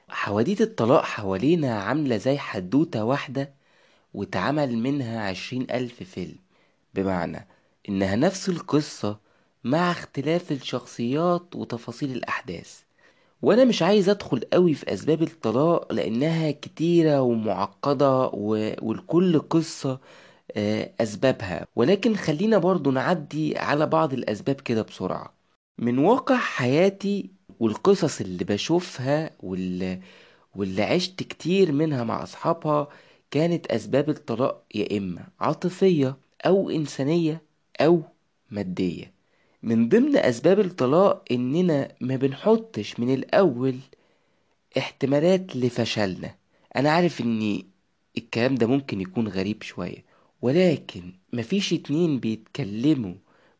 حواديت 0.09 0.61
الطلاق 0.61 1.05
حوالينا 1.05 1.79
عاملة 1.83 2.17
زي 2.17 2.39
حدوتة 2.39 3.05
واحدة 3.05 3.55
واتعمل 4.15 4.79
منها 4.79 5.29
عشرين 5.29 5.67
ألف 5.71 6.03
فيلم 6.03 6.39
بمعنى 6.95 7.49
إنها 7.89 8.17
نفس 8.17 8.49
القصة 8.49 9.21
مع 9.65 9.91
اختلاف 9.91 10.53
الشخصيات 10.53 11.57
وتفاصيل 11.57 12.13
الأحداث. 12.13 12.81
وأنا 13.43 13.65
مش 13.65 13.83
عايز 13.83 14.09
أدخل 14.09 14.41
قوي 14.53 14.75
في 14.75 14.95
أسباب 14.95 15.23
الطلاق 15.23 15.93
لأنها 15.93 16.51
كتيرة 16.51 17.23
ومعقدة 17.23 18.27
و... 18.35 18.73
والكل 18.83 19.41
قصة 19.41 20.01
آه، 20.57 20.91
أسبابها. 21.01 21.67
ولكن 21.77 22.17
خلينا 22.17 22.59
برضو 22.59 22.91
نعدي 22.91 23.59
على 23.59 23.87
بعض 23.87 24.13
الأسباب 24.13 24.57
كده 24.61 24.83
بسرعة. 24.83 25.35
من 25.79 25.99
واقع 25.99 26.37
حياتي 26.39 27.31
والقصص 27.61 28.21
اللي 28.21 28.45
بشوفها 28.45 29.31
واللي 30.55 30.83
عشت 30.83 31.23
كتير 31.23 31.73
منها 31.73 32.05
مع 32.05 32.23
أصحابها 32.23 32.89
كانت 33.31 33.67
أسباب 33.67 34.11
الطلاق 34.11 34.65
يا 34.75 34.99
إما 34.99 35.29
عاطفية 35.41 36.17
أو 36.47 36.71
إنسانية 36.71 37.43
أو 37.81 38.03
مادية. 38.51 39.14
من 39.65 39.89
ضمن 39.89 40.17
أسباب 40.17 40.61
الطلاق 40.61 41.25
إننا 41.31 41.89
ما 42.01 42.17
بنحطش 42.17 43.01
من 43.01 43.15
الأول 43.15 43.77
احتمالات 44.79 45.57
لفشلنا. 45.57 46.35
أنا 46.77 46.91
عارف 46.91 47.21
إن 47.21 47.63
الكلام 48.19 48.55
ده 48.55 48.67
ممكن 48.67 49.01
يكون 49.01 49.29
غريب 49.29 49.63
شوية 49.63 50.05
ولكن 50.43 51.13
مفيش 51.33 51.73
اتنين 51.73 52.19
بيتكلموا 52.21 53.15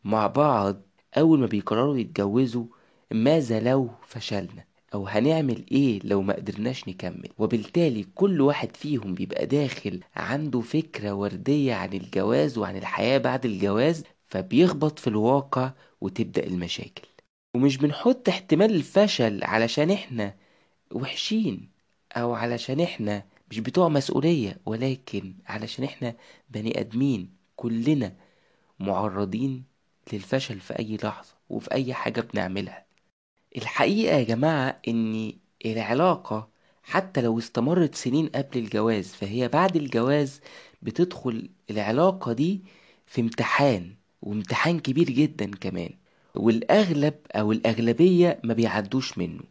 مع 0.05 0.27
بعض 0.27 0.77
أول 1.19 1.39
ما 1.39 1.47
بيقرروا 1.47 1.99
يتجوزوا 1.99 2.65
ماذا 3.11 3.61
لو 3.61 3.91
فشلنا؟ 4.07 4.65
أو 4.95 5.07
هنعمل 5.09 5.65
إيه 5.73 6.01
لو 6.05 6.23
ما 6.23 6.35
قدرناش 6.37 6.89
نكمل؟ 6.89 7.29
وبالتالي 7.39 8.07
كل 8.15 8.41
واحد 8.41 8.77
فيهم 8.77 9.15
بيبقى 9.15 9.47
داخل 9.47 10.01
عنده 10.17 10.61
فكرة 10.61 11.15
وردية 11.15 11.75
عن 11.75 11.93
الجواز 11.93 12.59
وعن 12.59 12.77
الحياة 12.77 13.19
بعد 13.19 13.45
الجواز 13.45 14.05
فبيخبط 14.35 14.99
في 14.99 15.07
الواقع 15.07 15.73
وتبدأ 16.01 16.47
المشاكل. 16.47 17.09
ومش 17.55 17.77
بنحط 17.77 18.29
احتمال 18.29 18.75
الفشل 18.75 19.45
علشان 19.45 19.91
إحنا 19.91 20.35
وحشين 20.93 21.69
أو 22.17 22.35
علشان 22.35 22.81
إحنا 22.81 23.25
مش 23.51 23.61
بتوع 23.61 23.89
مسؤولية 23.89 24.61
ولكن 24.67 25.35
علشان 25.47 25.85
إحنا 25.85 26.15
بني 26.51 26.81
آدمين 26.81 27.31
كلنا 27.57 28.15
معرضين 28.81 29.65
للفشل 30.13 30.61
في 30.61 30.79
أي 30.79 30.97
لحظة 31.05 31.35
وفي 31.51 31.73
أي 31.73 31.95
حاجة 31.95 32.21
بنعملها. 32.21 32.85
الحقيقة 33.57 34.17
يا 34.17 34.25
جماعة 34.25 34.81
إن 34.89 35.33
العلاقة 35.67 36.49
حتى 36.83 37.21
لو 37.23 37.39
استمرت 37.39 37.95
سنين 37.95 38.29
قبل 38.29 38.59
الجواز 38.59 39.07
فهي 39.15 39.49
بعد 39.49 39.77
الجواز 39.77 40.41
بتدخل 40.83 41.51
العلاقة 41.71 42.33
دي 42.33 42.61
في 43.07 43.21
امتحان. 43.21 43.95
وامتحان 44.25 44.81
كبير 44.81 45.11
جدا 45.11 45.51
كمان. 45.51 45.91
والأغلب 46.35 47.15
أو 47.33 47.53
الأغلبية 47.53 48.41
ما 48.45 48.55
بيعدوش 48.55 49.19
منه. 49.19 49.43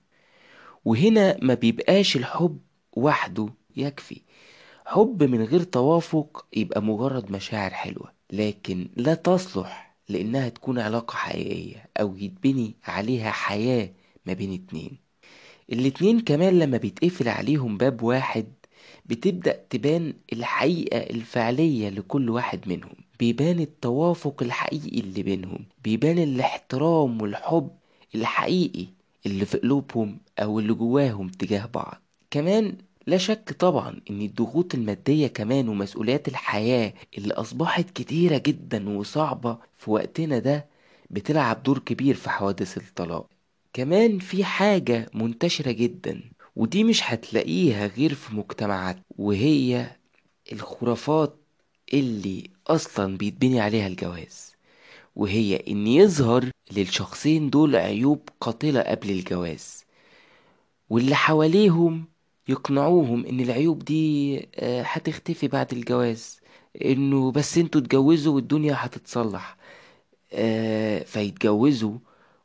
وهنا 0.86 1.38
ما 1.42 1.54
بيبقاش 1.54 2.16
الحب 2.18 2.60
وحده 2.94 3.50
يكفي. 3.78 4.22
حب 4.86 5.24
من 5.24 5.42
غير 5.44 5.64
توافق 5.64 6.46
يبقى 6.56 6.82
مجرد 6.82 7.32
مشاعر 7.32 7.72
حلوة 7.72 8.12
لكن 8.32 8.90
لا 8.96 9.14
تصلح 9.14 9.96
لأنها 10.10 10.50
تكون 10.50 10.80
علاقة 10.80 11.16
حقيقية 11.16 11.90
أو 12.00 12.16
يتبني 12.18 12.76
عليها 12.84 13.32
حياة 13.32 13.90
ما 14.26 14.34
بين 14.34 14.54
اتنين. 14.54 14.98
الاتنين 15.72 16.20
كمان 16.20 16.60
لما 16.60 16.78
بيتقفل 16.78 17.28
عليهم 17.30 17.78
باب 17.78 18.04
واحد 18.04 18.46
بتبدأ 19.06 19.64
تبان 19.70 20.14
الحقيقة 20.34 20.98
الفعلية 20.98 21.90
لكل 21.90 22.30
واحد 22.30 22.68
منهم. 22.68 22.96
بيبان 23.24 23.60
التوافق 23.60 24.44
الحقيقي 24.44 25.00
اللي 25.00 25.24
بينهم 25.24 25.66
بيبان 25.84 26.20
الاحترام 26.20 27.22
والحب 27.22 27.70
الحقيقي 28.16 28.86
اللي 29.26 29.46
في 29.46 29.58
قلوبهم 29.58 30.18
أو 30.40 30.60
اللي 30.60 30.74
جواهم 30.74 31.28
تجاه 31.30 31.66
بعض. 31.66 32.02
كمان 32.32 32.78
لا 33.08 33.18
شك 33.18 33.52
طبعا 33.60 34.02
إن 34.10 34.22
الضغوط 34.22 34.76
المادية 34.76 35.28
كمان 35.28 35.70
ومسؤوليات 35.70 36.28
الحياة 36.28 36.94
اللي 37.18 37.34
أصبحت 37.34 37.90
كتيرة 37.90 38.38
جدا 38.38 38.90
وصعبة 38.98 39.58
في 39.78 39.92
وقتنا 39.92 40.40
ده 40.40 40.66
بتلعب 41.10 41.64
دور 41.64 41.80
كبير 41.80 42.16
في 42.16 42.30
حوادث 42.30 42.78
الطلاق. 42.78 43.30
كمان 43.74 44.20
في 44.20 44.44
حاجة 44.44 45.10
منتشرة 45.14 45.72
جدا 45.72 46.22
ودي 46.56 46.84
مش 46.84 47.02
هتلاقيها 47.04 47.88
غير 47.88 48.14
في 48.14 48.36
مجتمعات 48.36 48.98
وهي 49.18 49.92
الخرافات 50.52 51.36
اللي 51.94 52.53
أصلا 52.68 53.18
بيتبني 53.18 53.60
عليها 53.62 53.88
الجواز 53.88 54.54
وهي 55.16 55.58
إن 55.58 55.88
يظهر 55.88 56.52
للشخصين 56.72 57.50
دول 57.50 57.76
عيوب 57.76 58.30
قاتلة 58.42 58.82
قبل 58.82 59.12
الجواز 59.12 59.86
واللي 60.90 61.16
حواليهم 61.16 62.06
يقنعوهم 62.50 63.26
إن 63.26 63.40
العيوب 63.40 63.80
دي 63.86 64.38
آه، 64.56 64.82
هتختفي 64.84 65.48
بعد 65.48 65.74
الجواز 65.74 66.40
إنه 66.86 67.32
بس 67.32 67.58
أنتوا 67.58 67.82
اتجوزوا 67.82 68.36
والدنيا 68.36 68.76
هتتصلح 68.78 69.58
آه، 70.34 71.00
فيتجوزوا 71.04 71.98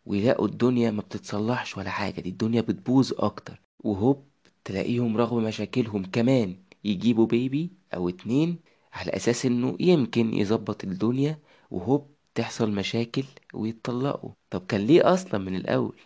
ويلاقوا 0.06 0.46
الدنيا 0.48 0.90
ما 0.90 1.02
بتتصلحش 1.02 1.76
ولا 1.78 1.90
حاجة 1.90 2.20
دي 2.20 2.28
الدنيا 2.30 2.60
بتبوظ 2.60 3.12
أكتر. 3.18 3.60
وهوب 3.84 4.24
تلاقيهم 4.64 5.16
رغم 5.16 5.44
مشاكلهم 5.44 6.04
كمان 6.04 6.56
يجيبوا 6.84 7.26
بيبي 7.26 7.70
أو 7.94 8.08
اتنين 8.08 8.58
على 8.98 9.10
أساس 9.16 9.46
إنه 9.46 9.76
يمكن 9.80 10.34
يظبط 10.34 10.84
الدنيا 10.84 11.38
وهوب 11.70 12.10
تحصل 12.34 12.70
مشاكل 12.70 13.24
ويتطلقوا. 13.54 14.30
طب 14.50 14.66
كان 14.66 14.80
ليه 14.86 15.14
أصلا 15.14 15.38
من 15.40 15.56
الأول؟ 15.56 15.96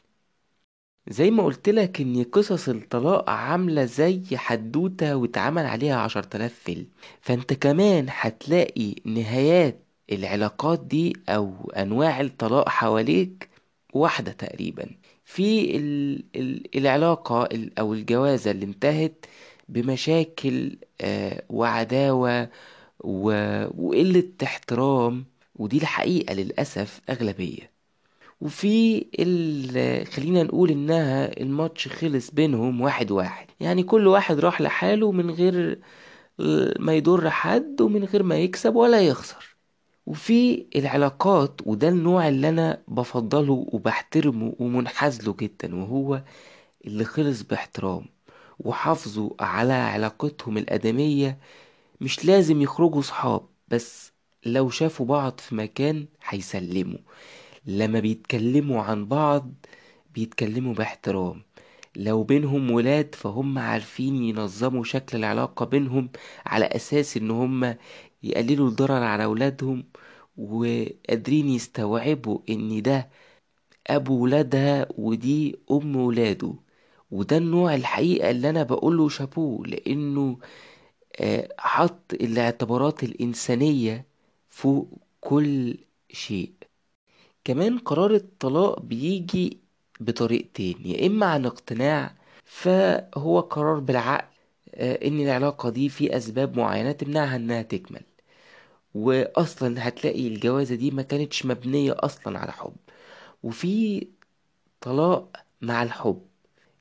زي 1.08 1.30
ما 1.30 1.42
قلت 1.44 1.68
لك 1.68 2.00
إن 2.00 2.24
قصص 2.24 2.68
الطلاق 2.68 3.30
عاملة 3.30 3.84
زي 3.84 4.22
حدوتة 4.36 5.16
واتعمل 5.16 5.66
عليها 5.66 5.96
عشر 5.96 6.22
تلاف 6.22 6.54
فيلم. 6.54 6.86
فأنت 7.20 7.52
كمان 7.52 8.06
هتلاقي 8.10 8.94
نهايات 9.04 9.82
العلاقات 10.12 10.80
دي 10.84 11.12
أو 11.28 11.70
أنواع 11.76 12.20
الطلاق 12.20 12.68
حواليك 12.68 13.48
واحدة 13.94 14.32
تقريبا. 14.32 14.90
في 15.24 15.76
ال 15.76 16.24
ال 16.36 16.76
العلاقة 16.78 17.44
ال- 17.44 17.78
أو 17.78 17.94
الجوازة 17.94 18.50
اللي 18.50 18.64
انتهت 18.66 19.26
بمشاكل 19.68 20.78
آه، 21.00 21.42
وعداوة 21.50 22.50
و- 23.04 23.66
وقلة 23.88 24.32
احترام 24.42 25.24
ودي 25.56 25.76
الحقيقة 25.78 26.34
للأسف 26.34 27.00
أغلبية. 27.10 27.72
وفي 28.40 29.06
ال... 29.18 30.06
خلينا 30.06 30.42
نقول 30.42 30.70
إنها 30.70 31.40
الماتش 31.40 31.88
خلص 31.88 32.30
بينهم 32.30 32.80
واحد 32.80 33.10
واحد. 33.10 33.46
يعني 33.60 33.82
كل 33.82 34.06
واحد 34.06 34.38
راح 34.40 34.60
لحاله 34.60 35.12
من 35.12 35.30
غير 35.30 35.78
ما 36.78 36.94
يضر 36.94 37.30
حد 37.30 37.80
ومن 37.80 38.04
غير 38.04 38.22
ما 38.22 38.36
يكسب 38.38 38.74
ولا 38.76 39.00
يخسر. 39.00 39.56
وفي 40.06 40.66
العلاقات 40.76 41.60
وده 41.66 41.88
النوع 41.88 42.28
اللي 42.28 42.48
أنا 42.48 42.82
بفضله 42.88 43.66
وبحترمه 43.72 44.54
ومنحاز 44.58 45.22
له 45.26 45.36
جدا 45.40 45.74
وهو 45.76 46.22
اللي 46.86 47.04
خلص 47.04 47.42
باحترام 47.42 48.04
وحافظوا 48.60 49.30
على 49.40 49.72
علاقتهم 49.72 50.58
الآدمية 50.58 51.38
مش 52.02 52.24
لازم 52.24 52.62
يخرجوا 52.62 53.02
صحاب 53.02 53.48
بس 53.68 54.12
لو 54.46 54.70
شافوا 54.70 55.06
بعض 55.06 55.40
في 55.40 55.54
مكان 55.54 56.06
هيسلموا. 56.24 56.98
لما 57.66 58.00
بيتكلموا 58.00 58.82
عن 58.82 59.06
بعض 59.06 59.52
بيتكلموا 60.14 60.74
باحترام. 60.74 61.42
لو 61.96 62.24
بينهم 62.24 62.70
ولاد 62.70 63.14
فهم 63.14 63.58
عارفين 63.58 64.16
ينظموا 64.24 64.84
شكل 64.84 65.18
العلاقة 65.18 65.66
بينهم 65.66 66.10
على 66.46 66.64
أساس 66.66 67.16
إن 67.16 67.30
هم 67.30 67.76
يقللوا 68.22 68.68
الضرر 68.68 69.02
على 69.02 69.24
أولادهم 69.24 69.84
وقادرين 70.36 71.48
يستوعبوا 71.48 72.38
إن 72.50 72.82
ده 72.82 73.10
أبو 73.86 74.22
ولادها 74.24 74.88
ودي 74.98 75.56
أم 75.70 75.96
ولاده. 75.96 76.54
وده 77.10 77.36
النوع 77.36 77.74
الحقيقة 77.74 78.30
اللي 78.30 78.50
أنا 78.50 78.62
بقوله 78.62 79.08
شابوه 79.08 79.66
لأنه 79.66 80.38
حط 81.58 82.14
الاعتبارات 82.14 83.02
الإنسانية 83.04 84.06
فوق 84.50 84.88
كل 85.20 85.78
شيء. 86.12 86.52
كمان 87.44 87.78
قرار 87.78 88.14
الطلاق 88.14 88.80
بيجي 88.80 89.60
بطريقتين 90.00 90.76
يا 90.86 91.06
إما 91.06 91.26
عن 91.26 91.46
اقتناع 91.46 92.16
فهو 92.44 93.40
قرار 93.40 93.78
بالعقل 93.80 94.28
آه، 94.74 95.08
إن 95.08 95.20
العلاقة 95.20 95.70
دي 95.70 95.88
في 95.88 96.16
أسباب 96.16 96.58
معينة 96.58 96.92
تمنعها 96.92 97.36
إنها 97.36 97.62
تكمل. 97.62 98.02
وأصلا 98.94 99.88
هتلاقي 99.88 100.28
الجوازة 100.28 100.74
دي 100.74 100.90
ما 100.90 101.02
كانتش 101.02 101.46
مبنية 101.46 101.96
أصلا 101.98 102.38
على 102.38 102.52
حب. 102.52 102.76
وفي 103.42 104.08
طلاق 104.80 105.36
مع 105.62 105.82
الحب. 105.82 106.26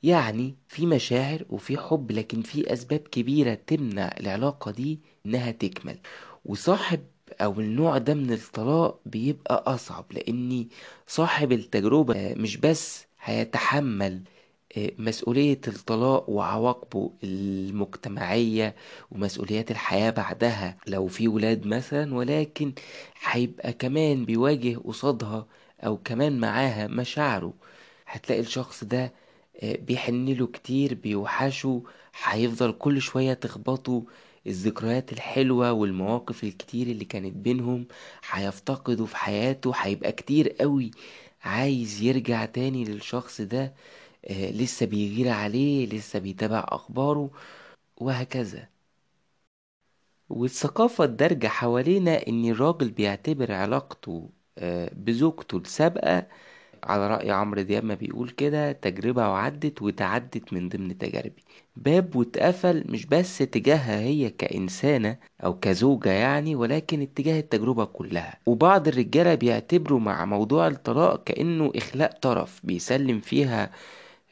يعني 0.04 0.56
في 0.68 0.86
مشاعر 0.86 1.46
وفي 1.50 1.78
حب 1.78 2.12
لكن 2.12 2.42
في 2.42 2.74
أسباب 2.74 3.00
كبيرة 3.00 3.54
تمنع 3.54 4.16
العلاقة 4.20 4.72
دي 4.72 5.00
إنها 5.26 5.52
تكمل. 5.52 6.00
وصاحب 6.46 7.00
أو 7.42 7.60
النوع 7.60 7.98
ده 7.98 8.14
من 8.14 8.34
الطلاق 8.34 9.00
بيبقى 9.06 9.64
أصعب 9.76 10.06
لأني 10.12 10.70
صاحب 11.08 11.52
التجربة 11.52 12.34
مش 12.38 12.58
بس 12.58 13.06
هيتحمل 13.22 14.24
آه، 14.78 14.92
مسؤولية 14.98 15.62
الطلاق 15.68 16.30
وعواقبه 16.30 17.14
المجتمعية 17.24 18.76
ومسؤوليات 19.12 19.72
الحياة 19.72 20.10
بعدها 20.10 20.78
لو 20.88 21.08
في 21.08 21.28
ولاد 21.28 21.68
مثلا 21.68 22.16
ولكن 22.16 22.74
هيبقى 23.24 23.74
كمان 23.74 24.26
بيواجه 24.26 24.78
قصادها 24.78 25.48
أو 25.86 25.98
كمان 25.98 26.40
معاها 26.40 26.88
مشاعره. 26.88 27.54
هتلاقي 28.08 28.42
الشخص 28.42 28.84
ده 28.84 29.14
بيحنله 29.64 30.48
كتير 30.48 30.94
بيوحشه. 30.94 31.84
هيفضل 32.24 32.72
كل 32.72 33.02
شوية 33.02 33.34
تخبطه. 33.34 34.04
الذكريات 34.48 35.12
الحلوة 35.14 35.72
والمواقف 35.74 36.44
الكتير 36.44 36.88
اللي 36.88 37.06
كانت 37.06 37.36
بينهم 37.36 37.88
هيفتقده 38.32 39.06
في 39.06 39.18
حياته. 39.18 39.72
هيبقى 39.76 40.12
كتير 40.12 40.50
قوي 40.50 40.92
عايز 41.44 42.02
يرجع 42.02 42.46
تاني 42.46 42.84
للشخص 42.84 43.42
ده. 43.42 43.74
آه، 44.26 44.52
لسه 44.52 44.86
بيغير 44.86 45.30
عليه 45.34 45.88
لسه 45.88 46.20
بيتابع 46.20 46.66
أخباره 46.70 47.30
وهكذا. 47.98 48.70
والثقافة 50.30 51.04
الدارجة 51.04 51.48
حوالينا 51.48 52.28
إن 52.28 52.46
الراجل 52.52 52.90
بيعتبر 52.92 53.52
علاقته 53.52 54.30
آه، 54.58 54.92
بزوجته 54.96 55.58
السابقة 55.58 56.28
على 56.84 57.08
رأي 57.08 57.32
عمرو 57.32 57.62
دياب 57.62 57.84
ما 57.84 57.94
بيقول 57.96 58.30
كده 58.30 58.72
تجربة 58.72 59.30
وعدت 59.30 59.82
وتعدت 59.82 60.54
من 60.54 60.70
ضمن 60.70 60.98
تجاربي. 60.98 61.44
باب 61.76 62.16
واتقفل 62.16 62.84
مش 62.90 63.06
بس 63.06 63.38
تجاهها 63.38 64.00
هي 64.00 64.30
كإنسانة 64.30 65.18
أو 65.44 65.60
كزوجة 65.60 66.10
يعني 66.12 66.56
ولكن 66.56 67.02
اتجاه 67.02 67.40
التجربة 67.40 67.86
كلها. 67.86 68.40
وبعض 68.46 68.88
الرجالة 68.88 69.36
بيعتبروا 69.36 70.00
مع 70.00 70.26
موضوع 70.26 70.68
الطلاق 70.68 71.24
كأنه 71.24 71.72
إخلاء 71.76 72.12
طرف 72.22 72.60
بيسلم 72.64 73.20
فيها 73.20 73.72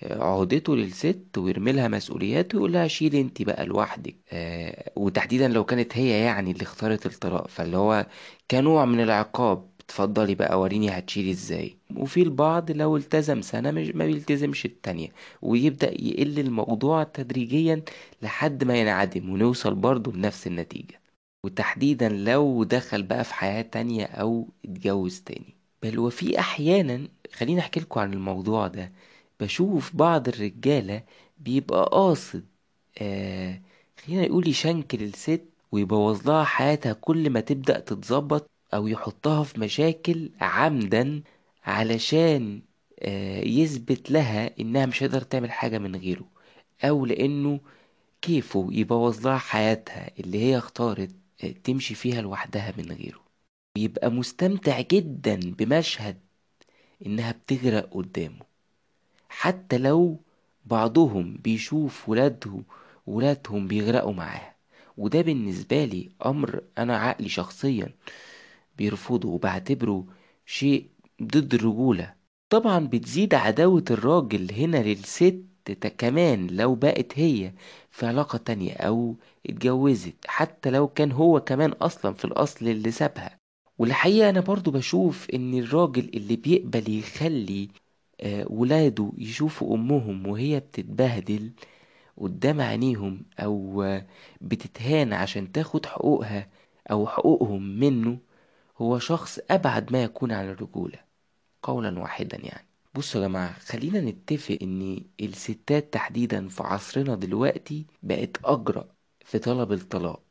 عهدته 0.04 0.76
للست 0.76 1.38
ويرمي 1.38 1.72
لها 1.72 1.88
مسؤولياته 1.88 2.58
ويقول 2.58 2.74
لها 2.74 2.88
شيلي 2.88 3.22
انت 3.22 3.42
بقى 3.42 3.66
لوحدك. 3.66 4.16
آه 4.32 4.92
وتحديدا 4.96 5.48
لو 5.48 5.66
كانت 5.66 5.98
هي 5.98 6.10
يعني 6.26 6.52
اللي 6.52 6.64
اختارت 6.64 7.06
الطلاق 7.06 7.48
فاللي 7.48 7.78
هو 7.78 8.06
كنوع 8.52 8.86
من 8.86 9.00
العقاب. 9.02 9.69
اتفضلي 9.90 10.36
بقى 10.36 10.60
وريني 10.60 10.90
هتشيلي 10.90 11.32
إزاي. 11.32 11.78
وفي 11.98 12.22
البعض 12.22 12.72
لو 12.72 12.98
التزم 12.98 13.42
سنة 13.42 13.72
مش 13.72 13.88
ما 13.90 14.06
بيلتزمش 14.06 14.66
التانية 14.66 15.10
ويبدأ 15.42 15.92
يقل 16.04 16.40
الموضوع 16.40 17.04
تدريجيا 17.04 17.84
لحد 18.22 18.64
ما 18.64 18.78
ينعدم 18.82 19.30
ونوصل 19.30 19.76
برضه 19.76 20.12
لنفس 20.12 20.48
النتيجة. 20.48 21.02
وتحديدا 21.46 22.10
لو 22.10 22.64
دخل 22.64 23.04
بقى 23.04 23.24
في 23.24 23.34
حياة 23.34 23.62
تانية 23.62 24.06
أو 24.06 24.48
اتجوز 24.66 25.20
تاني. 25.22 25.56
بل 25.84 26.00
وفي 26.00 26.40
أحيانا 26.40 27.08
خليني 27.34 27.60
أحكي 27.60 27.80
لكم 27.80 28.00
عن 28.00 28.14
الموضوع 28.14 28.68
ده 28.68 28.92
بشوف 29.40 29.96
بعض 29.96 30.28
الرجالة 30.28 31.04
بيبقى 31.38 31.90
قاصد 31.92 32.46
آه 33.02 33.62
خلينا 34.06 34.24
يقول 34.24 34.48
يشنكل 34.48 35.04
الست 35.04 35.46
ويبوظ 35.72 36.28
لها 36.30 36.44
حياتها 36.44 36.94
كل 36.94 37.30
ما 37.30 37.40
تبدأ 37.40 37.80
تتظبط 37.80 38.50
أو 38.74 38.88
يحطها 38.88 39.44
في 39.44 39.60
مشاكل 39.60 40.32
عمدا 40.42 41.24
علشان 41.64 42.62
آه، 43.00 43.40
يثبت 43.42 44.12
لها 44.12 44.60
إنها 44.60 44.86
مش 44.86 45.04
هتقدر 45.04 45.22
تعمل 45.22 45.52
حاجة 45.52 45.78
من 45.78 45.96
غيره 45.96 46.26
أو 46.84 47.06
لأنه 47.06 47.60
كيفه 48.22 48.68
يبوظ 48.72 49.28
لها 49.28 49.38
حياتها 49.38 50.12
اللي 50.20 50.40
هي 50.44 50.58
اختارت 50.58 51.16
آه، 51.44 51.52
تمشي 51.52 51.96
فيها 51.96 52.22
لوحدها 52.22 52.74
من 52.78 52.92
غيره. 52.92 53.20
ويبقى 53.78 54.12
مستمتع 54.12 54.82
جدا 54.82 55.36
بمشهد 55.60 56.20
إنها 57.06 57.32
بتغرق 57.32 57.90
قدامه. 57.94 58.46
حتى 59.30 59.78
لو 59.78 60.18
بعضهم 60.66 61.34
بيشوف 61.38 62.10
ولاده 62.10 62.64
ولادهم 63.08 63.68
بيغرقوا 63.68 64.14
معاها. 64.14 64.56
وده 64.98 65.22
بالنسبة 65.22 65.86
لي 65.86 66.10
أمر 66.26 66.64
أنا 66.78 66.98
عقلي 66.98 67.30
شخصيا 67.30 67.94
بيرفضه 68.80 69.30
وبعتبره 69.30 70.06
شيء 70.46 70.90
ضد 71.24 71.54
الرجولة. 71.54 72.14
طبعا 72.50 72.88
بتزيد 72.88 73.34
عداوة 73.34 73.84
الراجل 73.92 74.52
هنا 74.54 74.78
للست 74.78 75.46
كمان 75.98 76.48
لو 76.48 76.76
بقت 76.76 77.20
هي 77.20 77.54
في 77.92 78.06
علاقة 78.06 78.38
تانية 78.38 78.74
أو 78.74 79.16
اتجوزت 79.50 80.16
حتى 80.28 80.70
لو 80.70 80.88
كان 80.88 81.12
هو 81.12 81.40
كمان 81.42 81.72
أصلا 81.72 82.14
في 82.14 82.26
الأصل 82.26 82.68
اللي 82.68 82.92
سابها. 82.92 83.40
والحقيقة 83.78 84.30
أنا 84.30 84.40
برضو 84.42 84.72
بشوف 84.72 85.28
إن 85.34 85.54
الراجل 85.60 86.10
اللي 86.14 86.36
بيقبل 86.36 86.90
يخلي 87.00 87.70
آه، 88.22 88.46
ولاده 88.50 89.12
يشوفوا 89.18 89.76
أمهم 89.76 90.28
وهي 90.28 90.60
بتتبهدل 90.60 91.52
قدام 92.18 92.62
عينيهم 92.62 93.24
أو 93.40 93.84
آه، 93.84 94.06
بتتهان 94.42 95.14
عشان 95.14 95.52
تاخد 95.52 95.86
حقوقها 95.86 96.48
أو 96.92 97.08
حقوقهم 97.08 97.80
منه 97.80 98.18
هو 98.82 99.00
شخص 99.00 99.40
أبعد 99.52 99.92
ما 99.92 100.04
يكون 100.04 100.32
عن 100.32 100.50
الرجولة 100.50 101.00
قولا 101.64 102.00
واحدا 102.00 102.38
يعني. 102.38 102.68
بصوا 102.96 103.22
يا 103.22 103.28
جماعة 103.28 103.60
خلينا 103.60 104.02
نتفق 104.02 104.58
إن 104.62 105.06
الستات 105.22 105.94
تحديدا 105.94 106.48
في 106.48 106.64
عصرنا 106.64 107.16
دلوقتي 107.16 107.86
بقت 108.04 108.38
أجرأ 108.46 108.88
في 109.26 109.40
طلب 109.40 109.72
الطلاق. 109.72 110.22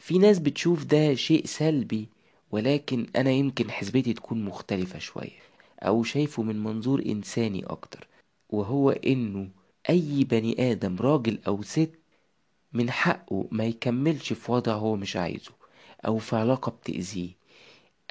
في 0.00 0.18
ناس 0.18 0.38
بتشوف 0.38 0.84
ده 0.84 1.14
شيء 1.14 1.46
سلبي 1.46 2.08
ولكن 2.50 3.06
أنا 3.16 3.30
يمكن 3.30 3.70
حسبتي 3.70 4.12
تكون 4.12 4.44
مختلفة 4.44 4.98
شوية 4.98 5.38
أو 5.82 6.02
شايفه 6.02 6.42
من 6.42 6.62
منظور 6.62 7.02
إنساني 7.06 7.64
أكتر 7.66 8.08
وهو 8.50 8.90
إنه 8.90 9.48
أي 9.90 10.24
بني 10.24 10.72
آدم 10.72 10.96
راجل 11.00 11.38
أو 11.46 11.62
ست 11.62 11.98
من 12.72 12.90
حقه 12.90 13.48
ما 13.50 13.64
يكملش 13.66 14.32
في 14.32 14.52
وضع 14.52 14.72
هو 14.74 14.96
مش 14.96 15.16
عايزه 15.16 15.52
أو 16.06 16.18
في 16.18 16.36
علاقة 16.36 16.70
بتأذيه. 16.70 17.37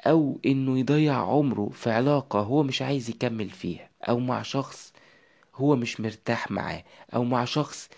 أو 0.06 0.40
إنه 0.46 0.78
يضيع 0.78 1.14
عمره 1.14 1.68
في 1.72 1.90
علاقة 1.90 2.40
هو 2.40 2.62
مش 2.62 2.82
عايز 2.82 3.10
يكمل 3.10 3.50
فيها 3.50 3.88
أو 4.08 4.18
مع 4.18 4.42
شخص 4.42 4.92
هو 5.54 5.76
مش 5.76 6.00
مرتاح 6.00 6.50
معاه 6.50 6.84
أو 7.14 7.24
مع 7.24 7.44
شخص 7.44 7.88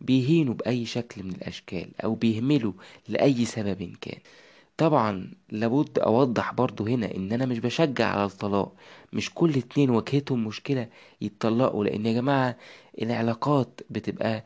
بيهينه 0.00 0.54
بأي 0.54 0.86
شكل 0.86 1.22
من 1.22 1.30
الأشكال 1.30 1.90
أو 2.04 2.14
بيهمله 2.14 2.74
لأي 3.08 3.44
سبب 3.44 3.96
كان. 4.00 4.18
طبعا 4.76 5.30
لابد 5.50 5.98
أوضح 5.98 6.52
برضو 6.52 6.86
هنا 6.86 7.14
إن 7.16 7.32
أنا 7.32 7.46
مش 7.46 7.58
بشجع 7.58 8.06
على 8.08 8.24
الطلاق 8.24 8.72
مش 9.12 9.34
كل 9.34 9.56
اتنين 9.58 9.90
واجهتهم 9.90 10.46
مشكلة 10.46 10.88
يتطلقوا 11.20 11.84
لأن 11.84 12.06
يا 12.06 12.12
جماعة 12.12 12.56
العلاقات 13.02 13.80
بتبقى 13.90 14.44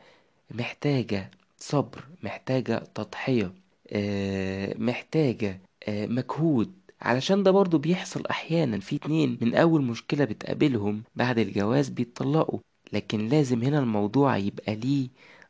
محتاجة 0.51 1.31
صبر 1.57 2.05
محتاجة 2.23 2.77
تضحية 2.95 3.53
آه، 3.91 4.75
محتاجة 4.77 5.61
آه، 5.87 6.05
مجهود. 6.07 6.73
علشان 7.05 7.43
ده 7.43 7.51
برضو 7.51 7.77
بيحصل 7.77 8.25
أحيانا 8.25 8.79
في 8.79 8.95
اتنين 8.95 9.37
من 9.41 9.55
أول 9.55 9.81
مشكلة 9.81 10.25
بتقابلهم 10.25 11.03
بعد 11.15 11.39
الجواز 11.39 11.89
بيتطلقوا 11.89 12.59
لكن 12.93 13.27
لازم 13.27 13.63
هنا 13.63 13.79
الموضوع 13.79 14.37
يبقى 14.37 14.75
ليه 14.75 15.09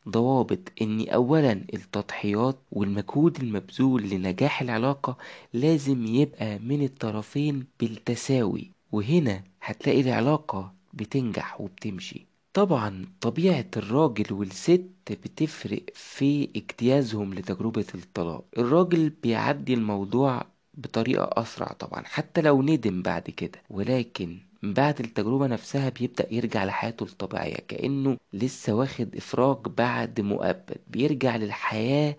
ضوابط 0.10 0.60
إن 0.82 1.10
اولا 1.10 1.52
التضحيات 1.74 2.60
والمجهود 2.72 3.40
المبذول 3.44 4.10
لنجاح 4.10 4.62
العلاقة 4.62 5.18
لازم 5.54 6.06
يبقى 6.06 6.60
من 6.60 6.84
الطرفين 6.84 7.66
بالتساوي 7.80 8.72
وهنا 8.92 9.44
هتلاقي 9.62 10.02
العلاقة 10.02 10.74
بتنجح 10.94 11.62
وبتمشي. 11.62 12.26
طبعا 12.54 13.06
طبيعة 13.22 13.66
الراجل 13.78 14.34
والست 14.34 14.90
بتفرق 15.10 15.84
في 15.94 16.44
اجتيازهم 16.56 17.34
لتجربة 17.34 17.86
الطلاق. 17.96 18.46
الراجل 18.58 19.10
بيعدي 19.10 19.74
الموضوع 19.74 20.46
بطريقة 20.78 21.42
أسرع 21.42 21.68
طبعا 21.68 22.04
حتى 22.06 22.42
لو 22.42 22.62
ندم 22.62 23.02
بعد 23.02 23.22
كده. 23.24 23.62
ولكن 23.70 24.38
بعد 24.64 25.00
التجربة 25.00 25.48
نفسها 25.48 25.90
بيبدأ 25.90 26.34
يرجع 26.34 26.66
لحياته 26.66 27.04
الطبيعية 27.04 27.58
كأنه 27.68 28.18
لسه 28.34 28.74
واخد 28.74 29.16
إفراج 29.16 29.58
بعد 29.78 30.22
مؤبد. 30.22 30.78
بيرجع 30.88 31.36
للحياة 31.36 32.16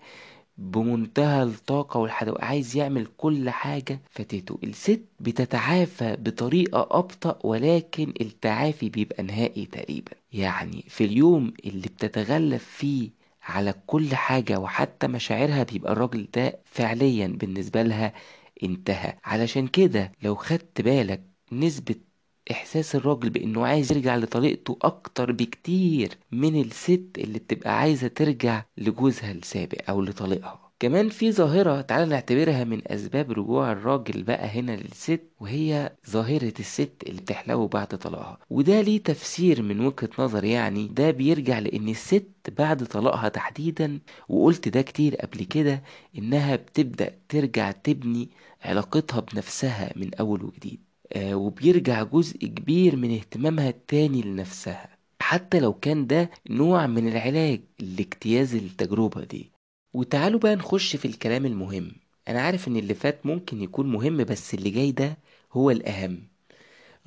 بمنتهى 0.57 1.43
الطاقة 1.43 1.99
والحدوة 1.99 2.37
عايز 2.45 2.77
يعمل 2.77 3.07
كل 3.17 3.49
حاجة 3.49 3.99
فاتته. 4.09 4.59
الست 4.63 5.01
بتتعافى 5.19 6.17
بطريقة 6.19 6.87
أبطأ 6.91 7.39
ولكن 7.43 8.13
التعافي 8.21 8.89
بيبقى 8.89 9.23
نهائي 9.23 9.65
تقريبا. 9.65 10.11
يعني 10.33 10.83
في 10.87 11.03
اليوم 11.05 11.53
اللي 11.65 11.87
بتتغلب 11.87 12.57
فيه 12.57 13.09
على 13.43 13.73
كل 13.87 14.15
حاجة 14.15 14.59
وحتى 14.59 15.07
مشاعرها 15.07 15.63
بيبقى 15.63 15.91
الراجل 15.93 16.27
ده 16.35 16.59
فعليا 16.65 17.27
بالنسبة 17.27 17.81
لها 17.83 18.13
انتهى. 18.63 19.17
علشان 19.23 19.67
كده 19.67 20.11
لو 20.23 20.35
خدت 20.35 20.81
بالك 20.81 21.23
نسبة 21.51 21.95
احساس 22.51 22.95
الراجل 22.95 23.29
بانه 23.29 23.65
عايز 23.65 23.91
يرجع 23.91 24.15
لطليقته 24.15 24.77
أكتر 24.81 25.31
بكتير 25.31 26.17
من 26.31 26.61
الست 26.61 27.09
اللي 27.17 27.39
بتبقى 27.39 27.79
عايزة 27.79 28.07
ترجع 28.07 28.63
لجوزها 28.77 29.31
السابق 29.31 29.77
أو 29.89 30.01
لطليقها. 30.01 30.67
كمان 30.79 31.09
في 31.09 31.31
ظاهرة 31.31 31.81
تعال 31.81 32.09
نعتبرها 32.09 32.63
من 32.63 32.81
أسباب 32.91 33.31
رجوع 33.31 33.71
الراجل 33.71 34.23
بقى 34.23 34.47
هنا 34.47 34.71
للست 34.75 35.21
وهي 35.39 35.91
ظاهرة 36.09 36.53
الست 36.59 36.91
اللي 37.07 37.21
بتحلو 37.21 37.67
بعد 37.67 37.87
طلاقها. 37.87 38.37
وده 38.49 38.81
ليه 38.81 39.03
تفسير 39.03 39.61
من 39.61 39.79
وجهة 39.85 40.09
نظر 40.19 40.43
يعني 40.43 40.87
ده 40.87 41.11
بيرجع 41.11 41.59
لأن 41.59 41.89
الست 41.89 42.27
بعد 42.57 42.83
طلاقها 42.85 43.29
تحديدا 43.29 43.99
وقلت 44.29 44.67
ده 44.67 44.81
كتير 44.81 45.15
قبل 45.15 45.43
كده 45.43 45.83
إنها 46.17 46.55
بتبدأ 46.55 47.11
ترجع 47.29 47.71
تبني 47.71 48.29
علاقتها 48.61 49.19
بنفسها 49.19 49.93
من 49.95 50.13
أول 50.15 50.43
وجديد 50.43 50.79
آه 51.13 51.35
وبيرجع 51.35 52.03
جزء 52.03 52.37
كبير 52.37 52.95
من 52.95 53.11
اهتمامها 53.15 53.69
التاني 53.69 54.21
لنفسها 54.21 54.97
حتى 55.19 55.59
لو 55.59 55.73
كان 55.73 56.07
ده 56.07 56.29
نوع 56.49 56.87
من 56.87 57.07
العلاج 57.07 57.61
لاجتياز 57.79 58.55
التجربة 58.55 59.23
دي. 59.23 59.51
وتعالوا 59.93 60.39
بقى 60.39 60.55
نخش 60.55 60.95
في 60.95 61.05
الكلام 61.05 61.45
المهم. 61.45 61.91
أنا 62.27 62.41
عارف 62.41 62.67
إن 62.67 62.75
اللي 62.77 62.93
فات 62.93 63.25
ممكن 63.25 63.61
يكون 63.61 63.91
مهم 63.91 64.17
بس 64.23 64.53
اللي 64.53 64.69
جاي 64.69 64.91
ده 64.91 65.17
هو 65.53 65.71
الأهم. 65.71 66.23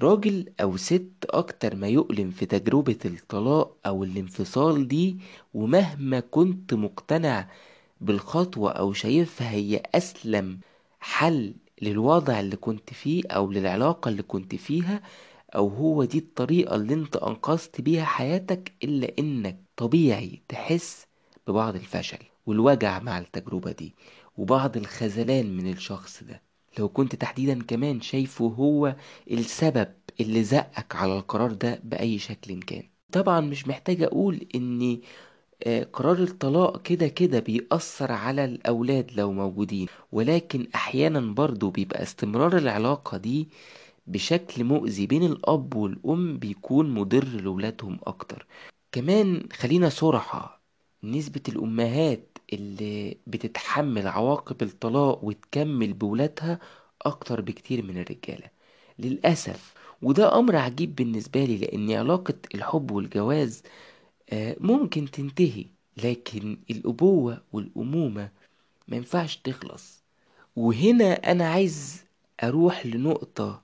راجل 0.00 0.52
أو 0.60 0.76
ست 0.76 1.10
أكتر 1.30 1.76
ما 1.76 1.88
يؤلم 1.88 2.30
في 2.30 2.46
تجربة 2.46 2.98
الطلاق 3.04 3.76
أو 3.86 4.04
الانفصال 4.04 4.88
دي 4.88 5.16
ومهما 5.54 6.20
كنت 6.20 6.74
مقتنع 6.74 7.48
بالخطوة 8.00 8.70
أو 8.72 8.92
شايفها 8.92 9.50
هي 9.50 9.82
أسلم 9.94 10.58
حل 11.00 11.54
للوضع 11.82 12.40
اللي 12.40 12.56
كنت 12.56 12.92
فيه 12.92 13.22
أو 13.30 13.50
للعلاقة 13.52 14.08
اللي 14.08 14.22
كنت 14.22 14.54
فيها 14.54 15.02
أو 15.56 15.68
هو 15.68 16.04
دي 16.04 16.18
الطريقة 16.18 16.76
اللي 16.76 16.94
أنت 16.94 17.16
أنقذت 17.16 17.80
بيها 17.80 18.04
حياتك 18.04 18.72
إلا 18.84 19.12
إنك 19.18 19.60
طبيعي 19.76 20.42
تحس 20.48 21.06
ببعض 21.46 21.74
الفشل 21.74 22.18
والوجع 22.46 22.98
مع 22.98 23.18
التجربة 23.18 23.72
دي 23.72 23.94
وبعض 24.36 24.76
الخذلان 24.76 25.56
من 25.56 25.72
الشخص 25.72 26.22
ده. 26.24 26.42
لو 26.78 26.88
كنت 26.88 27.14
تحديدا 27.16 27.62
كمان 27.62 28.00
شايفه 28.00 28.44
هو 28.46 28.96
السبب 29.30 29.94
اللي 30.20 30.44
زقك 30.44 30.96
على 30.96 31.18
القرار 31.18 31.52
ده 31.52 31.80
بأي 31.84 32.18
شكل 32.18 32.62
كان. 32.62 32.82
طبعا 33.12 33.40
مش 33.40 33.68
محتاج 33.68 34.02
أقول 34.02 34.46
إن 34.54 35.00
آه، 35.66 35.84
قرار 35.92 36.18
الطلاق 36.18 36.82
كده 36.82 37.08
كده 37.08 37.38
بيأثر 37.40 38.12
على 38.12 38.44
الأولاد 38.44 39.10
لو 39.16 39.32
موجودين 39.32 39.86
ولكن 40.12 40.66
أحيانا 40.74 41.20
برضو 41.20 41.70
بيبقى 41.70 42.02
استمرار 42.02 42.56
العلاقة 42.58 43.16
دي 43.16 43.48
بشكل 44.06 44.64
مؤذي 44.64 45.06
بين 45.06 45.22
الأب 45.24 45.74
والأم 45.76 46.38
بيكون 46.38 46.94
مضر 46.94 47.24
لولادهم 47.28 47.98
أكتر. 48.04 48.46
كمان 48.92 49.48
خلينا 49.52 49.88
صراحة 49.88 50.60
نسبة 51.04 51.40
الأمهات 51.48 52.38
اللي 52.52 53.16
بتتحمل 53.26 54.08
عواقب 54.08 54.62
الطلاق 54.62 55.24
وتكمل 55.24 55.92
بولادها 55.92 56.58
أكتر 57.02 57.40
بكتير 57.40 57.82
من 57.84 57.98
الرجالة. 57.98 58.50
للأسف 58.98 59.74
وده 60.02 60.38
أمر 60.38 60.56
عجيب 60.56 60.94
بالنسبة 60.94 61.44
لي 61.44 61.56
لأن 61.58 61.92
علاقة 61.92 62.34
الحب 62.54 62.90
والجواز 62.90 63.62
آه، 63.66 63.70
ممكن 64.60 65.10
تنتهي 65.10 65.64
لكن 66.04 66.58
الأبوة 66.70 67.42
والأمومة 67.52 68.30
ما 68.88 68.96
ينفعش 68.96 69.36
تخلص. 69.36 70.02
وهنا 70.56 71.12
أنا 71.32 71.48
عايز 71.48 72.04
أروح 72.42 72.86
لنقطة 72.86 73.62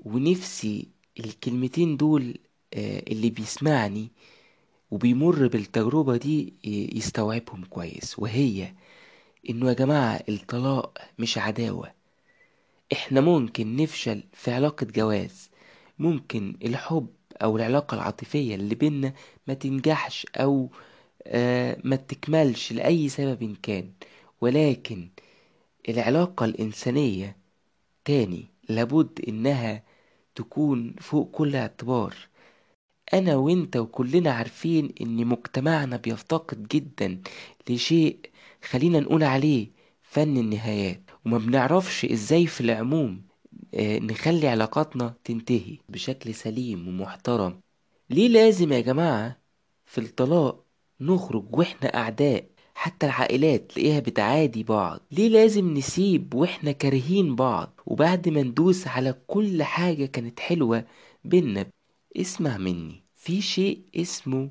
ونفسي 0.00 0.88
الكلمتين 1.20 1.96
دول 1.96 2.38
آه، 2.74 3.02
اللي 3.08 3.30
بيسمعني 3.30 4.08
وبيمر 4.90 5.46
بالتجربة 5.48 6.16
دي 6.16 6.54
يستوعبهم 6.94 7.64
كويس. 7.64 8.18
وهي 8.18 8.72
إنه 9.50 9.68
يا 9.68 9.72
جماعة 9.72 10.20
الطلاق 10.28 10.98
مش 11.18 11.38
عداوة. 11.38 11.92
إحنا 12.92 13.20
ممكن 13.20 13.76
نفشل 13.76 14.22
في 14.32 14.50
علاقة 14.52 14.86
جواز 14.86 15.50
ممكن 15.98 16.56
الحب 16.64 17.06
أو 17.42 17.56
العلاقة 17.56 17.94
العاطفية 17.94 18.54
اللي 18.54 18.74
بينا 18.74 19.12
ما 19.46 19.54
تنجحش 19.54 20.26
أو 20.36 20.70
آه 21.26 21.78
ما 21.84 21.96
تكملش 21.96 22.72
لأي 22.72 23.08
سبب 23.08 23.56
كان. 23.62 23.90
ولكن 24.40 25.08
العلاقة 25.88 26.44
الإنسانية 26.44 27.36
تاني 28.04 28.46
لابد 28.68 29.20
إنها 29.28 29.82
تكون 30.34 30.94
فوق 31.00 31.30
كل 31.30 31.56
اعتبار. 31.56 32.16
أنا 33.14 33.36
وإنت 33.36 33.76
وكلنا 33.76 34.30
عارفين 34.32 34.92
إن 35.00 35.26
مجتمعنا 35.26 35.96
بيفتقد 35.96 36.68
جدا 36.68 37.22
لشيء 37.70 38.18
خلينا 38.64 39.00
نقول 39.00 39.24
عليه 39.24 39.68
فن 40.02 40.36
النهايات. 40.36 41.00
وما 41.26 41.38
بنعرفش 41.38 42.04
إزاي 42.04 42.46
في 42.46 42.60
العموم 42.60 43.27
نخلي 43.74 44.48
علاقاتنا 44.48 45.14
تنتهي 45.24 45.78
بشكل 45.88 46.34
سليم 46.34 46.88
ومحترم. 46.88 47.60
ليه 48.10 48.28
لازم 48.28 48.72
يا 48.72 48.80
جماعة 48.80 49.38
في 49.86 49.98
الطلاق 50.00 50.64
نخرج 51.00 51.56
وإحنا 51.56 51.94
أعداء؟ 51.94 52.44
حتى 52.74 53.06
العائلات 53.06 53.70
تلاقيها 53.72 54.00
بتعادي 54.00 54.62
بعض. 54.62 55.00
ليه 55.12 55.28
لازم 55.28 55.74
نسيب 55.74 56.34
وإحنا 56.34 56.72
كارهين 56.72 57.36
بعض؟ 57.36 57.80
وبعد 57.86 58.28
ما 58.28 58.42
ندوس 58.42 58.86
على 58.86 59.12
كل 59.26 59.62
حاجة 59.62 60.06
كانت 60.06 60.40
حلوة 60.40 60.84
بينا. 61.24 61.66
اسمع 62.16 62.56
مني 62.56 63.04
في 63.14 63.40
شيء 63.42 63.82
اسمه 63.96 64.50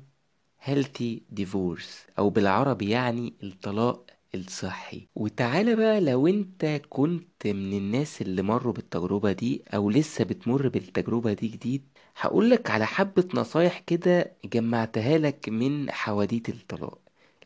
healthy 0.66 1.20
divorce 1.40 2.10
أو 2.18 2.30
بالعربي 2.30 2.90
يعني 2.90 3.34
الطلاق 3.42 4.07
الصحي. 4.34 5.08
وتعالى 5.14 5.74
بقى 5.76 6.00
لو 6.00 6.26
انت 6.26 6.64
كنت 6.88 7.46
من 7.46 7.72
الناس 7.78 8.22
اللي 8.22 8.42
مروا 8.42 8.72
بالتجربة 8.72 9.32
دي 9.32 9.64
أو 9.74 9.90
لسه 9.90 10.24
بتمر 10.24 10.68
بالتجربة 10.68 11.32
دي 11.32 11.48
جديد 11.48 11.84
هقولك 12.16 12.70
على 12.70 12.86
حبة 12.86 13.28
نصايح 13.34 13.78
كده 13.78 14.36
جمعتها 14.44 15.18
لك 15.18 15.48
من 15.48 15.90
حواديت 15.90 16.48
الطلاق. 16.48 16.98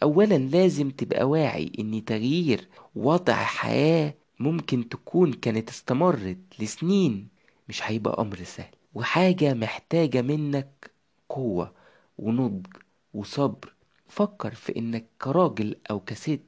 اولا 0.02 0.38
لازم 0.38 0.90
تبقى 0.90 1.24
واعي 1.24 1.72
إن 1.78 2.04
تغيير 2.04 2.68
وضع 2.94 3.34
حياة 3.34 4.14
ممكن 4.40 4.88
تكون 4.88 5.32
كانت 5.32 5.68
استمرت 5.70 6.38
لسنين 6.60 7.28
مش 7.68 7.82
هيبقى 7.90 8.22
أمر 8.22 8.42
سهل. 8.44 8.74
وحاجة 8.94 9.54
محتاجة 9.54 10.22
منك 10.22 10.90
قوة 11.28 11.72
ونضج 12.18 12.66
وصبر. 13.14 13.74
فكر 14.08 14.54
في 14.54 14.76
إنك 14.76 15.06
كراجل 15.22 15.76
أو 15.90 16.00
كست 16.00 16.40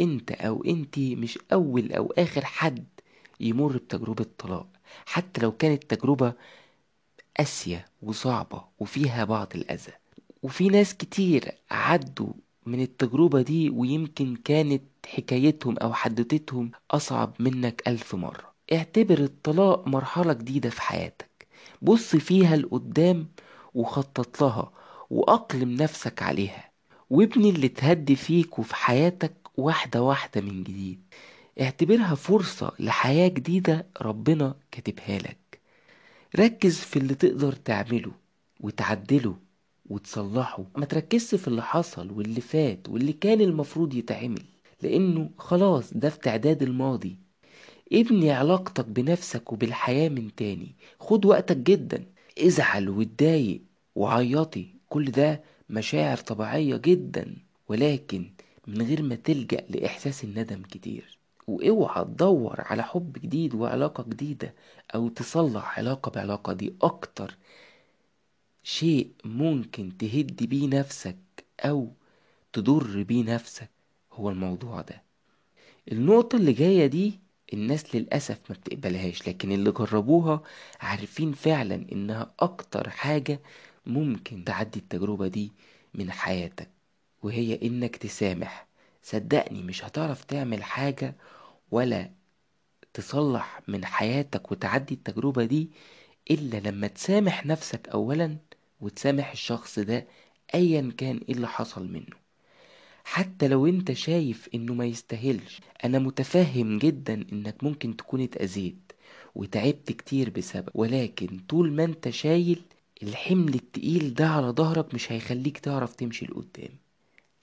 انت 0.00 0.32
أو 0.32 0.64
انتي 0.64 1.16
مش 1.16 1.38
اول 1.52 1.92
أو 1.92 2.12
اخر 2.18 2.44
حد 2.44 2.84
يمر 3.40 3.76
بتجربة 3.76 4.26
طلاق. 4.38 4.66
حتى 5.06 5.40
لو 5.40 5.52
كانت 5.52 5.94
تجربة 5.94 6.32
قاسية 7.38 7.84
وصعبة 8.02 8.64
وفيها 8.78 9.24
بعض 9.24 9.48
الأذى. 9.54 9.92
وفي 10.42 10.68
ناس 10.68 10.94
كتير 10.94 11.52
عدوا 11.70 12.32
من 12.66 12.80
التجربة 12.82 13.42
دي 13.42 13.70
ويمكن 13.70 14.36
كانت 14.36 14.82
حكايتهم 15.06 15.76
أو 15.78 15.92
حدوتتهم 15.94 16.70
أصعب 16.90 17.34
منك 17.38 17.82
ألف 17.88 18.14
مرة. 18.14 18.52
اعتبر 18.72 19.18
الطلاق 19.18 19.88
مرحلة 19.88 20.32
جديدة 20.32 20.70
في 20.70 20.82
حياتك. 20.82 21.46
بص 21.82 22.16
فيها 22.16 22.56
لقدام 22.56 23.28
وخطط 23.74 24.42
لها 24.42 24.72
وأقلم 25.10 25.70
نفسك 25.74 26.22
عليها. 26.22 26.70
وابني 27.10 27.50
اللي 27.50 27.68
تهدي 27.68 28.16
فيك 28.16 28.58
وفي 28.58 28.74
حياتك 28.74 29.34
واحدة 29.56 30.02
واحدة 30.02 30.40
من 30.40 30.64
جديد. 30.64 31.00
اعتبرها 31.60 32.14
فرصة 32.14 32.72
لحياة 32.78 33.28
جديدة 33.28 33.86
ربنا 34.02 34.54
كاتبها 34.70 35.18
لك. 35.18 35.60
ركز 36.38 36.76
في 36.78 36.98
اللي 36.98 37.14
تقدر 37.14 37.52
تعمله 37.52 38.12
وتعدله 38.60 39.36
وتصلحه. 39.90 40.64
ما 40.76 40.84
تركزش 40.84 41.34
في 41.34 41.48
اللي 41.48 41.62
حصل 41.62 42.10
واللي 42.10 42.40
فات 42.40 42.88
واللي 42.88 43.12
كان 43.12 43.40
المفروض 43.40 43.94
يتعمل 43.94 44.42
لأنه 44.82 45.30
خلاص 45.38 45.94
ده 45.94 46.10
في 46.10 46.18
تعداد 46.18 46.62
الماضي. 46.62 47.16
ابني 47.92 48.30
علاقتك 48.32 48.84
بنفسك 48.86 49.52
وبالحياة 49.52 50.08
من 50.08 50.34
تاني. 50.34 50.74
خد 51.00 51.24
وقتك 51.26 51.56
جدا. 51.56 52.04
ازعل 52.46 52.88
واتضايق 52.88 53.62
وعيطي. 53.94 54.66
كل 54.88 55.04
ده 55.10 55.42
مشاعر 55.70 56.16
طبيعية 56.16 56.76
جدا. 56.76 57.36
ولكن 57.68 58.30
من 58.66 58.82
غير 58.82 59.02
ما 59.02 59.14
تلجأ 59.14 59.64
لإحساس 59.68 60.24
الندم 60.24 60.62
كتير. 60.62 61.18
وأوعى 61.46 62.04
تدور 62.04 62.54
على 62.60 62.82
حب 62.82 63.12
جديد 63.12 63.54
وعلاقة 63.54 64.04
جديدة 64.08 64.54
أو 64.94 65.08
تصلح 65.08 65.78
علاقة 65.78 66.10
بعلاقة. 66.10 66.52
دي 66.52 66.74
أكتر 66.82 67.36
شيء 68.64 69.12
ممكن 69.24 69.96
تهد 69.98 70.42
بيه 70.44 70.68
نفسك 70.68 71.16
أو 71.60 71.92
تضر 72.52 73.02
بيه 73.02 73.24
نفسك 73.34 73.70
هو 74.12 74.30
الموضوع 74.30 74.80
ده. 74.80 75.02
النقطة 75.92 76.36
اللي 76.36 76.52
جاية 76.52 76.86
دي 76.86 77.20
الناس 77.52 77.94
للأسف 77.96 78.38
ما 78.50 78.56
بتقبلهاش 78.56 79.28
لكن 79.28 79.52
اللي 79.52 79.70
جربوها 79.72 80.42
عارفين 80.80 81.32
فعلا 81.32 81.86
إنها 81.92 82.34
أكتر 82.40 82.90
حاجة 82.90 83.40
ممكن 83.86 84.44
تعدي 84.44 84.78
التجربة 84.78 85.28
دي 85.28 85.52
من 85.94 86.10
حياتك. 86.12 86.68
وهي 87.22 87.58
إنك 87.62 87.96
تسامح. 87.96 88.66
صدقني 89.02 89.62
مش 89.62 89.84
هتعرف 89.84 90.24
تعمل 90.24 90.62
حاجة 90.62 91.16
ولا 91.70 92.10
تصلح 92.94 93.60
من 93.68 93.84
حياتك 93.84 94.52
وتعدي 94.52 94.94
التجربة 94.94 95.44
دي 95.44 95.70
إلا 96.30 96.56
لما 96.70 96.86
تسامح 96.86 97.46
نفسك 97.46 97.88
أولا 97.88 98.36
وتسامح 98.80 99.30
الشخص 99.32 99.78
ده 99.78 100.06
أيا 100.54 100.92
كان 100.98 101.20
إيه 101.28 101.34
اللي 101.34 101.48
حصل 101.48 101.88
منه. 101.92 102.16
حتى 103.04 103.48
لو 103.48 103.66
أنت 103.66 103.92
شايف 103.92 104.48
إنه 104.54 104.74
ما 104.74 104.84
يستاهلش 104.86 105.60
أنا 105.84 105.98
متفهم 105.98 106.78
جدا 106.78 107.14
إنك 107.32 107.64
ممكن 107.64 107.96
تكون 107.96 108.20
اتأذيت 108.22 108.92
وتعبت 109.34 109.92
كتير 109.92 110.30
بسبب 110.30 110.68
ولكن 110.74 111.38
طول 111.48 111.72
ما 111.72 111.84
أنت 111.84 112.08
شايل 112.10 112.62
الحمل 113.02 113.54
التقيل 113.54 114.14
ده 114.14 114.26
على 114.28 114.46
ظهرك 114.46 114.94
مش 114.94 115.12
هيخليك 115.12 115.58
تعرف 115.58 115.94
تمشي 115.96 116.26
لقدام. 116.26 116.81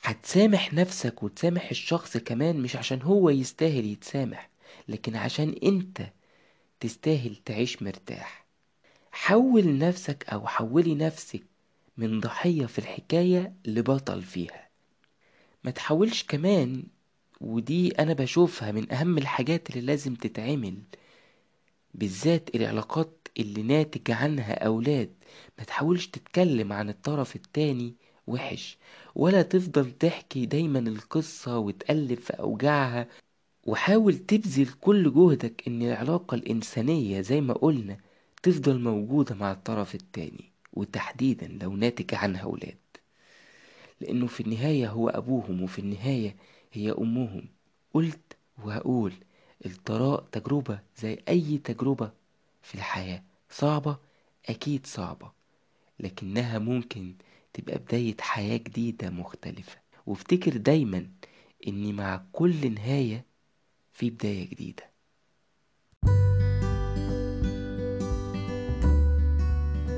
هتسامح 0.02 0.74
نفسك 0.74 1.24
وتسامح 1.24 1.70
الشخص 1.70 2.18
كمان 2.18 2.60
مش 2.62 2.76
عشان 2.76 3.02
هو 3.02 3.30
يستاهل 3.30 3.86
يتسامح 3.86 4.50
لكن 4.88 5.16
عشان 5.16 5.56
انت 5.64 6.02
تستاهل 6.80 7.36
تعيش 7.36 7.84
مرتاح. 7.84 8.46
حول 9.12 9.78
نفسك 9.78 10.30
أو 10.30 10.48
حولي 10.48 10.96
نفسك 10.96 11.44
من 11.98 12.20
ضحية 12.20 12.66
في 12.66 12.80
الحكاية 12.80 13.54
لبطل 13.66 14.22
فيها. 14.22 14.68
ما 15.64 15.72
تحاولش 15.72 16.24
كمان 16.24 16.84
ودي 17.42 17.90
أنا 18.00 18.14
بشوفها 18.14 18.72
من 18.72 18.92
أهم 18.94 19.18
الحاجات 19.18 19.70
اللي 19.70 19.82
لازم 19.82 20.16
تتعمل 20.16 20.78
بالذات 21.94 22.56
العلاقات 22.56 23.28
اللي 23.40 23.62
ناتج 23.64 24.12
عنها 24.12 24.54
أولاد. 24.66 25.14
ما 25.58 25.64
تحاولش 25.64 26.08
تتكلم 26.08 26.74
عن 26.74 26.90
الطرف 26.90 27.36
التاني 27.36 27.96
وحش. 28.30 28.78
ولا 29.16 29.42
تفضل 29.42 29.92
تحكي 29.92 30.46
دايما 30.46 30.80
القصة 30.80 31.58
وتقلب 31.58 32.20
في 32.20 32.34
أوجاعها. 32.34 33.08
وحاول 33.68 34.18
تبذل 34.18 34.68
كل 34.82 35.14
جهدك 35.14 35.64
إن 35.68 35.82
العلاقة 35.82 36.36
الإنسانية 36.36 37.22
زي 37.22 37.42
ما 37.42 37.54
قلنا 37.54 37.98
تفضل 38.44 38.80
موجودة 38.80 39.36
مع 39.36 39.52
الطرف 39.52 39.96
التاني 39.96 40.52
وتحديدا 40.74 41.48
لو 41.48 41.76
ناتج 41.76 42.16
عنها 42.16 42.42
أولاد. 42.44 42.78
لأنه 44.02 44.28
في 44.28 44.40
النهاية 44.44 44.90
هو 44.90 45.10
أبوهم 45.10 45.62
وفي 45.64 45.80
النهاية 45.80 46.36
هي 46.74 46.92
أمهم. 46.92 47.46
قلت 47.94 48.38
وهقول 48.64 49.14
الطلاق 49.66 50.30
تجربة 50.32 50.80
زي 50.98 51.18
أي 51.30 51.58
تجربة 51.58 52.12
في 52.62 52.76
الحياة. 52.76 53.24
صعبة؟ 53.50 53.98
أكيد 54.50 54.86
صعبة. 54.86 55.32
لكنها 56.00 56.60
ممكن 56.60 57.14
تبقى 57.54 57.78
بداية 57.78 58.16
حياة 58.20 58.58
جديدة 58.58 59.10
مختلفة. 59.10 59.78
وافتكر 60.06 60.58
دايما 60.58 61.08
إن 61.68 61.96
مع 61.96 62.26
كل 62.32 62.74
نهاية 62.74 63.26
في 63.92 64.10
بداية 64.10 64.50
جديدة. 64.50 64.90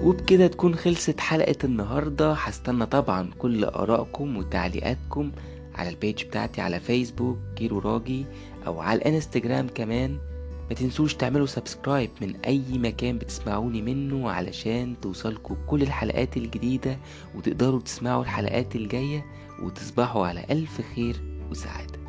وبكده 0.04 0.48
تكون 0.48 0.76
خلصت 0.76 1.20
حلقة 1.20 1.56
النهاردة. 1.64 2.34
هستنى 2.34 2.86
طبعا 2.86 3.32
كل 3.40 3.66
آرائكم 3.66 4.38
وتعليقاتكم 4.38 5.32
على 5.76 5.90
ال 5.90 5.96
page 5.96 6.24
بتاعتي 6.24 6.62
على 6.62 6.80
فيسبوك 6.80 7.38
كيرو 7.56 7.80
راجي 7.80 8.26
أو 8.68 8.80
على 8.80 8.98
الإنستجرام 8.98 9.68
كمان. 9.68 10.31
تنسوش 10.74 11.14
تعملوا 11.16 11.46
subscribe 11.46 12.10
من 12.22 12.36
أي 12.36 12.64
مكان 12.70 13.18
بتسمعوني 13.18 13.82
منه 13.82 14.30
علشان 14.32 14.96
توصلكوا 15.02 15.56
كل 15.68 15.82
الحلقات 15.82 16.38
الجديدة 16.38 16.98
وتقدروا 17.36 17.80
تسمعوا 17.82 18.24
الحلقات 18.24 18.76
الجاية 18.76 19.26
وتصبحوا 19.64 20.28
على 20.28 20.46
ألف 20.50 20.82
خير 20.96 21.16
وسعادة. 21.52 22.00